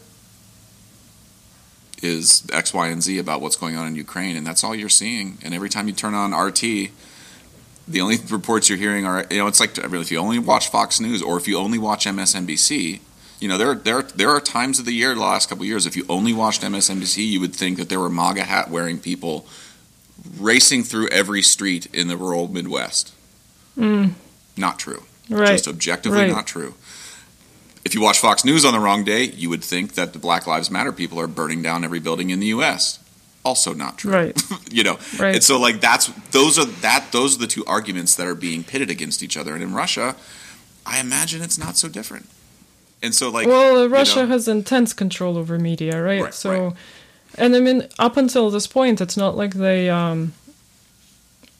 [2.02, 4.88] is X, Y, and Z about what's going on in Ukraine, and that's all you're
[4.88, 5.38] seeing.
[5.42, 6.60] And every time you turn on RT,
[7.88, 10.38] the only reports you're hearing are you know it's like I mean, if you only
[10.38, 13.00] watch Fox News or if you only watch MSNBC,
[13.40, 15.86] you know there there there are times of the year the last couple of years
[15.86, 19.46] if you only watched MSNBC, you would think that there were MAGA hat wearing people
[20.38, 23.12] racing through every street in the rural Midwest.
[23.78, 24.12] Mm,
[24.56, 25.02] Not true.
[25.30, 25.48] right.
[25.52, 26.30] Just objectively Right.
[26.30, 26.74] not true.
[27.86, 30.44] If you watch Fox News on the wrong day, you would think that the Black
[30.48, 32.98] Lives Matter people are burning down every building in the U.S.
[33.44, 34.12] Also not true.
[34.12, 34.42] Right.
[34.72, 35.36] you know, Right.
[35.36, 38.64] and so like that's those are that those are the two arguments that are being
[38.64, 39.54] pitted against each other.
[39.54, 40.16] And in Russia,
[40.84, 42.28] I imagine it's not so different.
[43.04, 46.22] And so like well, uh, you Russia know- has intense control over media, right?
[46.22, 46.72] Right, so, right.
[47.38, 50.32] and I mean, up until this point, it's not like they, um,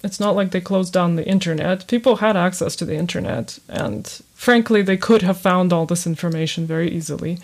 [0.02, 1.86] it's not like they closed down the internet.
[1.86, 6.66] People had access to the internet, and frankly, they could have found all this information
[6.66, 7.38] very easily.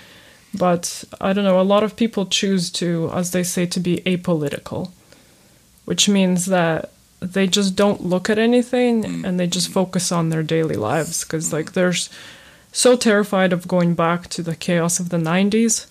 [0.54, 1.60] But I don't know.
[1.60, 4.90] A lot of people choose to, as they say, to be apolitical,
[5.86, 6.90] which means that
[7.20, 9.24] they just don't look at anything mm.
[9.24, 9.74] and they just mm.
[9.74, 11.52] focus on their daily lives because mm.
[11.54, 11.94] like they're
[12.72, 15.86] so terrified of going back to the chaos of the 90s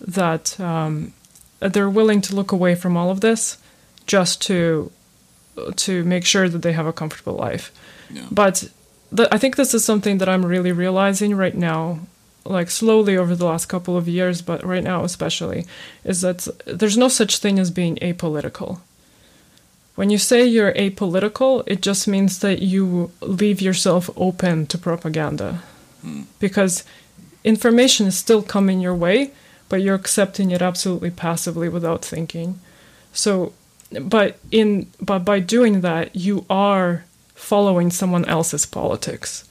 [0.00, 1.12] that um,
[1.60, 3.58] they're willing to look away from all of this
[4.06, 4.90] just to
[5.76, 7.70] to make sure that they have a comfortable life
[8.10, 8.26] Yeah.
[8.30, 8.68] but
[9.12, 12.00] the, i think this is something that i'm really realizing right now
[12.44, 15.66] like slowly over the last couple of years but right now especially
[16.04, 18.80] is that there's no such thing as being apolitical.
[19.94, 25.62] When you say you're apolitical it just means that you leave yourself open to propaganda.
[26.02, 26.22] Hmm.
[26.38, 26.84] Because
[27.44, 29.32] information is still coming your way,
[29.68, 32.58] but you're accepting it absolutely passively without thinking.
[33.12, 33.52] So,
[34.00, 37.04] but in but by doing that, you are
[37.34, 39.48] following someone else's politics.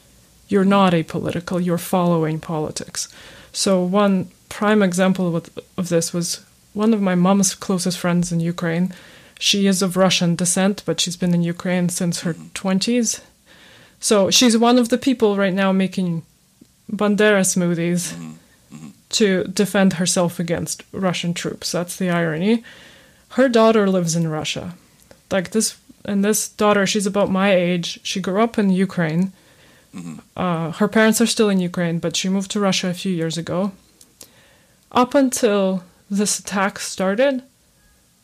[0.47, 1.63] You're not apolitical.
[1.63, 3.07] You're following politics.
[3.51, 8.39] So one prime example with, of this was one of my mom's closest friends in
[8.39, 8.93] Ukraine.
[9.39, 12.47] She is of Russian descent, but she's been in Ukraine since her mm-hmm.
[12.53, 13.21] twenties.
[13.99, 16.23] So she's one of the people right now making
[16.91, 18.31] Bandera smoothies mm-hmm.
[18.75, 18.89] Mm-hmm.
[19.09, 21.71] to defend herself against Russian troops.
[21.71, 22.63] That's the irony.
[23.29, 24.75] Her daughter lives in Russia.
[25.31, 27.99] Like this, and this daughter, she's about my age.
[28.03, 29.33] She grew up in Ukraine.
[30.37, 33.37] Uh, her parents are still in Ukraine, but she moved to Russia a few years
[33.37, 33.71] ago.
[34.91, 37.43] Up until this attack started,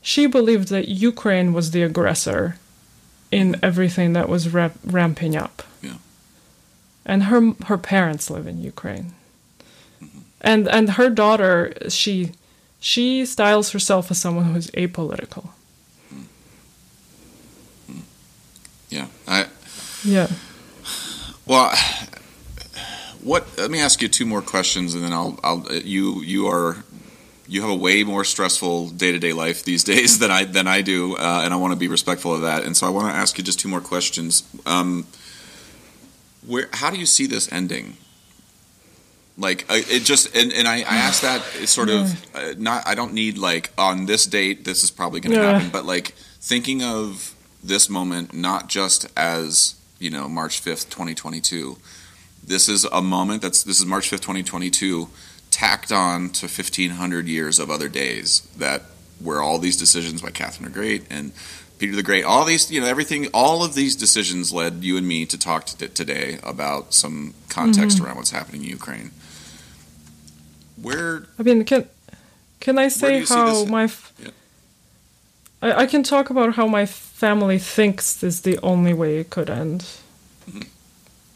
[0.01, 2.57] she believed that Ukraine was the aggressor
[3.31, 5.63] in everything that was ra- ramping up.
[5.81, 5.97] Yeah.
[7.05, 9.13] And her her parents live in Ukraine.
[10.41, 12.31] And and her daughter, she
[12.79, 15.49] she styles herself as someone who's apolitical.
[18.89, 19.07] Yeah.
[19.27, 19.47] I
[20.03, 20.27] Yeah.
[21.45, 21.75] Well,
[23.21, 23.45] what?
[23.57, 25.39] Let me ask you two more questions, and then I'll.
[25.43, 25.65] I'll.
[25.73, 26.21] You.
[26.21, 26.83] You are.
[27.47, 30.67] You have a way more stressful day to day life these days than I than
[30.67, 32.63] I do, uh, and I want to be respectful of that.
[32.63, 34.43] And so I want to ask you just two more questions.
[34.65, 35.05] Um,
[36.45, 36.69] where?
[36.73, 37.97] How do you see this ending?
[39.37, 43.13] Like it just and, and I, I ask that sort of uh, not I don't
[43.13, 45.51] need like on this date this is probably going to Yeah.
[45.51, 47.34] happen but like thinking of
[47.67, 51.77] this moment not just as you know March 5th 2022
[52.45, 55.09] this is a moment that's this is March 5th 2022
[55.51, 58.83] tacked on to 1500 years of other days that
[59.19, 61.31] where all these decisions by Catherine the Great and
[61.77, 65.07] Peter the Great, all these, you know, everything, all of these decisions led you and
[65.07, 68.05] me to talk to today about some context Mm-hmm.
[68.05, 69.11] around what's happening in Ukraine.
[70.81, 71.87] Where, I mean, can
[72.59, 73.89] can I say how my
[74.19, 74.29] Yeah.
[75.61, 79.29] I, I can talk about how my family thinks this is the only way it
[79.29, 79.81] could end.
[80.49, 80.61] Mm-hmm.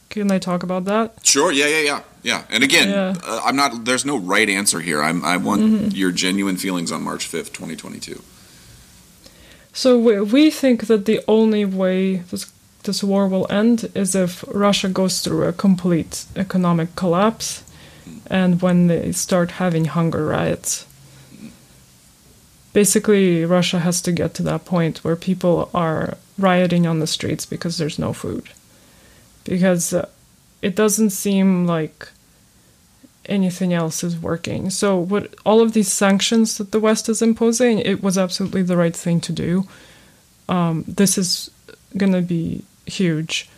[0.10, 1.14] Can I talk about that?
[1.24, 2.44] sure, yeah, yeah, yeah, yeah.
[2.50, 3.14] And again, Yeah.
[3.14, 3.32] Mm-hmm.
[3.32, 3.86] uh, I'm not.
[3.86, 5.02] There's no right answer here.
[5.04, 8.22] I'm, I want your genuine feelings on March 5th, 2022.
[9.72, 12.52] So we, we think that the only way this
[12.84, 17.64] this war will end is if Russia goes through a complete economic collapse,
[18.28, 20.86] and when they start having hunger riots.
[22.74, 27.46] Basically, Russia has to get to that point where people are rioting on the streets
[27.46, 28.50] because there's no food.
[29.44, 30.08] Because uh,
[30.62, 32.10] it doesn't seem like
[33.26, 34.70] anything else is working.
[34.70, 38.78] So what all of these sanctions that the West is imposing, it was absolutely the
[38.78, 39.68] right thing to do.
[40.48, 41.52] Um, this is
[41.96, 43.50] gonna be huge.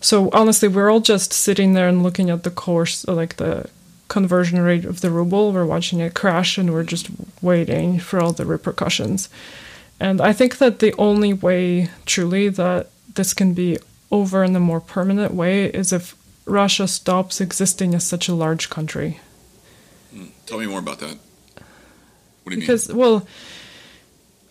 [0.00, 3.68] So honestly, we're all just sitting there and looking at the course, like the
[4.08, 5.52] conversion rate of the ruble.
[5.52, 7.08] We're watching it crash, and we're just
[7.40, 9.28] waiting for all the repercussions.
[10.00, 13.78] And I think that the only way, truly, that this can be
[14.10, 16.14] over in a more permanent way is if
[16.46, 19.20] Russia stops existing as such a large country.
[20.46, 21.18] Tell me more about that.
[22.42, 22.60] What do you mean?
[22.60, 23.26] Because, well,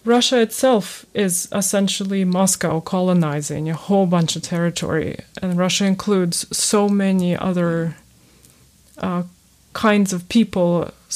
[0.05, 6.87] Russia itself is essentially Moscow colonizing a whole bunch of territory, and Russia includes so
[6.87, 7.95] many other
[8.99, 9.23] uh,
[9.85, 10.69] kinds of people,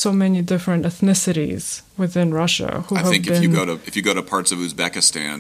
[0.04, 2.70] so many different ethnicities within Russia?
[3.02, 5.38] I think if you go to if you go to parts of Uzbekistan,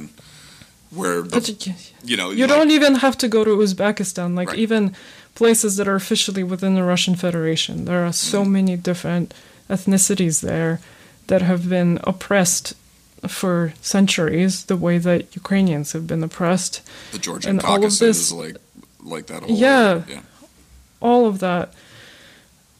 [0.99, 1.41] where the,
[2.09, 4.27] you- know you like- don't even have to go to Uzbekistan.
[4.39, 4.59] Like Right.
[4.65, 4.83] even
[5.41, 8.51] places that are officially within the Russian Federation, there are so Mm-hmm.
[8.59, 9.27] many different
[9.75, 10.73] ethnicities there
[11.29, 12.67] that have been oppressed
[13.39, 13.55] for
[13.95, 16.73] centuries, the way that Ukrainians have been oppressed.
[17.15, 18.55] the Georgian and all of Caucasus, this- like
[19.15, 19.91] like that whole Yeah.
[20.15, 20.21] yeah.
[21.07, 21.65] all of that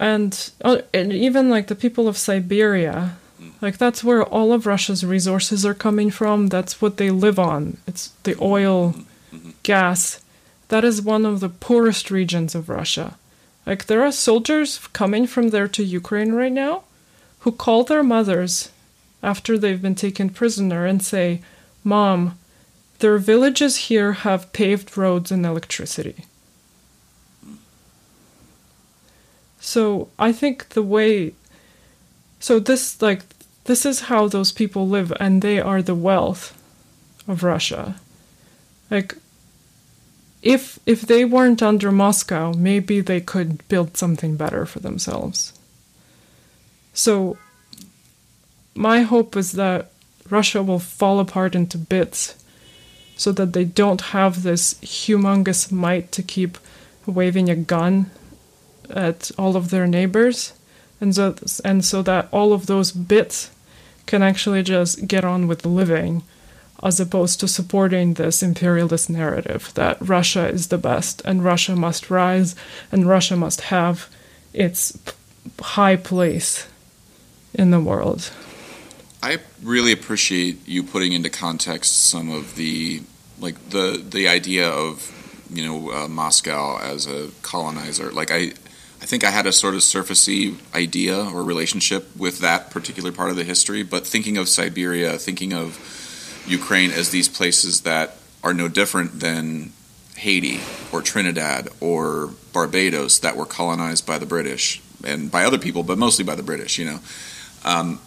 [0.02, 3.16] and, uh, and even like the people of siberia
[3.62, 6.48] like that's where all of russia's resources are coming from.
[6.48, 7.78] That's what they live on.
[7.88, 8.96] It's the oil
[9.64, 10.24] gas.
[10.70, 13.18] That is one of the poorest regions of russia.
[13.66, 16.84] Like there are soldiers coming from there to ukraine right now
[17.40, 18.72] who call their mothers
[19.24, 21.42] after they've been taken prisoner and say
[21.84, 22.38] mom
[23.00, 26.26] their villages here have paved roads and electricity
[29.62, 31.34] So I think the way
[32.40, 33.22] so this like
[33.66, 36.58] this is how those people live and they are the wealth
[37.28, 37.96] of Russia.
[38.90, 39.16] Like
[40.42, 45.54] if if they weren't under Moscow, maybe they could build something better for themselves.
[46.94, 47.38] So
[48.74, 49.92] my hope is that
[50.28, 52.36] Russia will fall apart into bits
[53.16, 56.58] so that they don't have this humongous might to keep
[57.06, 58.10] waving a gun
[58.92, 60.54] at all of their neighbors
[61.00, 61.36] and so
[61.66, 63.50] and so that all of those bits
[64.06, 66.24] can actually just get on with living
[66.84, 72.10] as opposed to supporting this imperialist narrative that Russia is the best and Russia must
[72.10, 72.56] rise
[72.92, 74.10] and Russia must have
[74.54, 74.98] its
[75.60, 76.68] high place
[77.54, 78.32] in the world.
[79.24, 83.02] I really appreciate you putting into context some of the
[83.40, 85.12] like the the idea of
[85.52, 88.12] you know uh, Moscow as a colonizer.
[88.12, 88.54] Like I,
[89.02, 93.32] I think I had a sort of surfacey idea or relationship with that particular part
[93.32, 93.82] of the history.
[93.82, 99.72] But thinking of Siberia, thinking of Ukraine as these places that are no different than
[100.18, 100.60] Haiti
[100.92, 105.98] or Trinidad or Barbados that were colonized by the British and by other people, but
[105.98, 106.78] mostly by the British.
[106.78, 107.00] You know.
[107.66, 108.00] Um,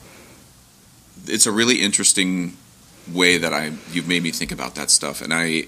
[1.26, 2.56] it's a really interesting
[3.12, 5.64] way that I you've made me think about that stuff, and I,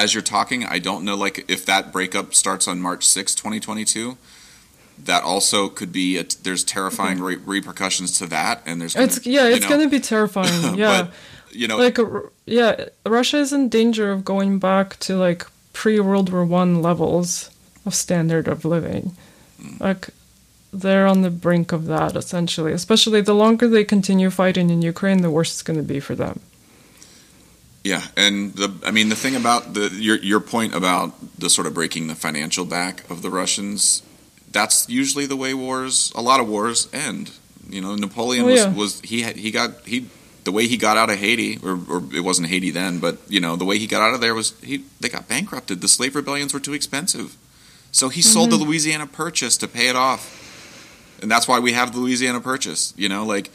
[0.00, 4.16] as you're talking, I don't know like if that breakup starts on March 6, 2022.
[5.04, 7.46] That also could be a, there's terrifying mm-hmm.
[7.46, 10.00] re- repercussions to that, and there's gonna, It's yeah, you it's know, going to be
[10.00, 10.74] terrifying.
[10.78, 11.02] Yeah.
[11.02, 11.12] but
[11.52, 11.98] you know, like
[12.46, 17.50] yeah russia is in danger of going back to like pre-world war one levels
[17.84, 19.16] of standard of living
[19.60, 19.80] mm.
[19.80, 20.10] like
[20.72, 25.22] they're on the brink of that essentially especially the longer they continue fighting in ukraine
[25.22, 26.40] the worse it's going to be for them
[27.82, 31.66] Yeah, and the I mean the thing about the your your point about the sort
[31.66, 34.02] of breaking the financial back of the Russians,
[34.52, 37.30] that's usually the way wars a lot of wars end.
[37.68, 38.72] You know, Napoleon Oh, was, yeah.
[38.74, 40.08] was he had, he got he
[40.44, 43.40] the way he got out of Haiti or, or it wasn't Haiti then, but you
[43.40, 45.80] know the way he got out of there was he they got bankrupted.
[45.80, 47.36] The slave rebellions were too expensive.
[47.92, 51.92] So he sold the Louisiana Purchase to pay it off, and that's why we have
[51.92, 52.92] the Louisiana Purchase.
[52.96, 53.50] You know, like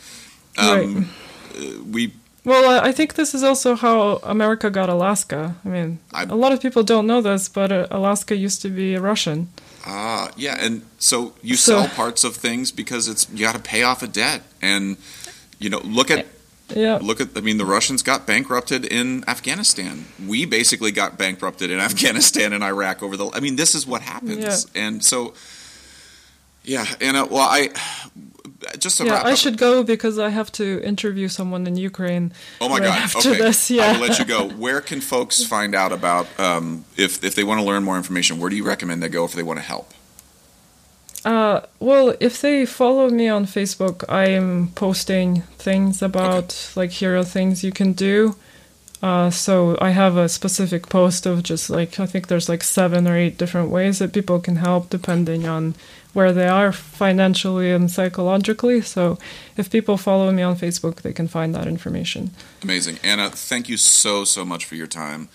[0.57, 1.09] um,
[1.55, 2.13] uh, we
[2.45, 5.55] Well, I think this is also how America got Alaska.
[5.65, 8.69] I mean, I- a lot of people don't know this, but uh, Alaska used to
[8.69, 9.49] be Russian.
[9.85, 13.61] Ah, yeah, and so you So- sell parts of things because it's you got to
[13.61, 14.97] pay off a debt, and
[15.59, 16.25] you know, look at
[16.75, 16.97] Yeah.
[17.01, 17.29] look at.
[17.35, 20.05] I mean, the Russians got bankrupted in Afghanistan.
[20.27, 23.27] We basically got bankrupted in Afghanistan and Iraq over the.
[23.33, 25.33] I mean, this is what happens, and so
[26.63, 27.69] yeah, and uh, well, I
[28.77, 29.37] just to Yeah, I up.
[29.37, 32.31] should go because I have to interview someone in Ukraine.
[32.61, 32.99] Oh my right God!
[32.99, 34.47] After okay, this, I will let you go.
[34.65, 38.39] Where can folks find out about um, if if they want to learn more information?
[38.39, 39.93] Where do you recommend they go if they want to help?
[41.23, 47.17] Uh, well, if they follow me on Facebook, I am posting things about like here
[47.17, 48.35] are things you can do.
[49.01, 53.07] Uh, so I have a specific post of just like I think there's like seven
[53.07, 55.75] or eight different ways that people can help depending on
[56.15, 58.81] where they are financially and psychologically.
[58.81, 59.19] So
[59.57, 62.31] if people follow me on Facebook, they can find that information.
[62.63, 63.29] Amazing, Anna.
[63.29, 65.27] Thank you so so much for your time.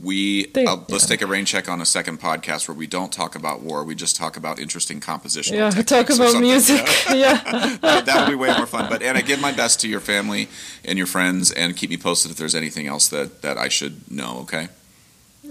[0.00, 1.08] We Thank- uh, let's yeah.
[1.16, 3.82] take a rain check on a second podcast where we don't talk about war.
[3.82, 5.56] We just talk about interesting composition.
[5.56, 6.86] Yeah, talk about music.
[7.10, 7.40] yeah.
[7.80, 8.88] that would be way more fun.
[8.88, 10.48] But Anna, give my best to your family
[10.84, 14.08] and your friends, and keep me posted if there's anything else that that I should
[14.10, 14.40] know.
[14.42, 14.68] Okay.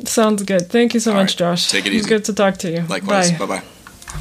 [0.05, 0.69] Sounds good.
[0.69, 1.37] Thank you so All much, right.
[1.39, 1.71] Josh.
[1.71, 2.07] Take it easy.
[2.07, 2.81] good to talk to you.
[2.87, 3.31] Likewise.
[3.31, 3.63] Bye bye.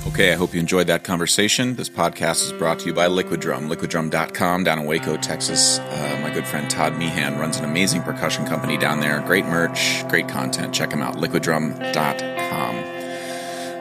[0.04, 1.74] Okay, I hope you enjoyed that conversation.
[1.76, 5.78] This podcast is brought to you by Liquid Drum, liquiddrum.com down in Waco, Texas.
[5.78, 9.20] Uh, my good friend Todd Meehan runs an amazing percussion company down there.
[9.20, 10.72] Great merch, great content.
[10.72, 12.86] Check him out, liquiddrum.com.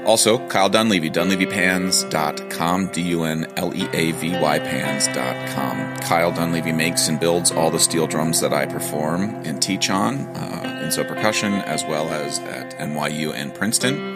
[0.05, 5.95] Also, Kyle Dunleavy, dunleavypans.com, D U N L E A V Y pans.com.
[5.97, 10.15] Kyle Dunleavy makes and builds all the steel drums that I perform and teach on
[10.35, 14.14] uh, in Sō Percussion, as well as at NYU and Princeton.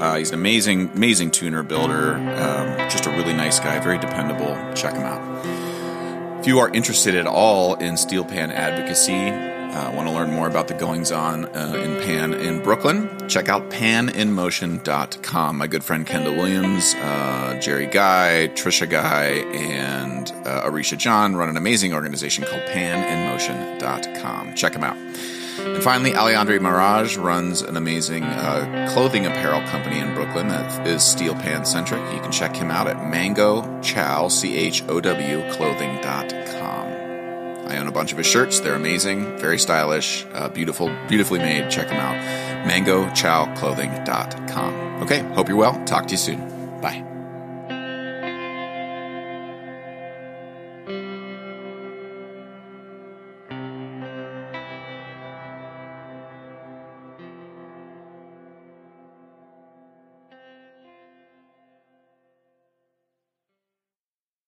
[0.00, 2.14] Uh, he's an amazing, amazing tuner builder.
[2.14, 4.56] Um, just a really nice guy, very dependable.
[4.74, 6.40] Check him out.
[6.40, 9.30] If you are interested at all in steel pan advocacy,
[9.76, 13.48] uh, want to learn more about the goings on uh, in pan in Brooklyn, check
[13.48, 15.58] out paninmotion.com.
[15.58, 21.48] My good friend Kendall Williams, uh, Jerry Guy, Trisha Guy, and uh, Arisha John run
[21.48, 24.54] an amazing organization called paninmotion.com.
[24.54, 24.96] Check them out.
[25.66, 31.02] And finally, Alejandre Mirage runs an amazing uh, clothing apparel company in Brooklyn that is
[31.02, 32.00] steel pan centric.
[32.14, 36.86] You can check him out at Mango Chow, C H O W, clothing.com.
[37.68, 38.60] I own a bunch of his shirts.
[38.60, 41.68] They're amazing, very stylish, uh, beautiful, beautifully made.
[41.68, 42.14] Check them out.
[42.66, 45.02] MangoChowClothing.com.
[45.02, 45.84] Okay, hope you're well.
[45.84, 46.38] Talk to you soon.
[46.80, 47.15] Bye.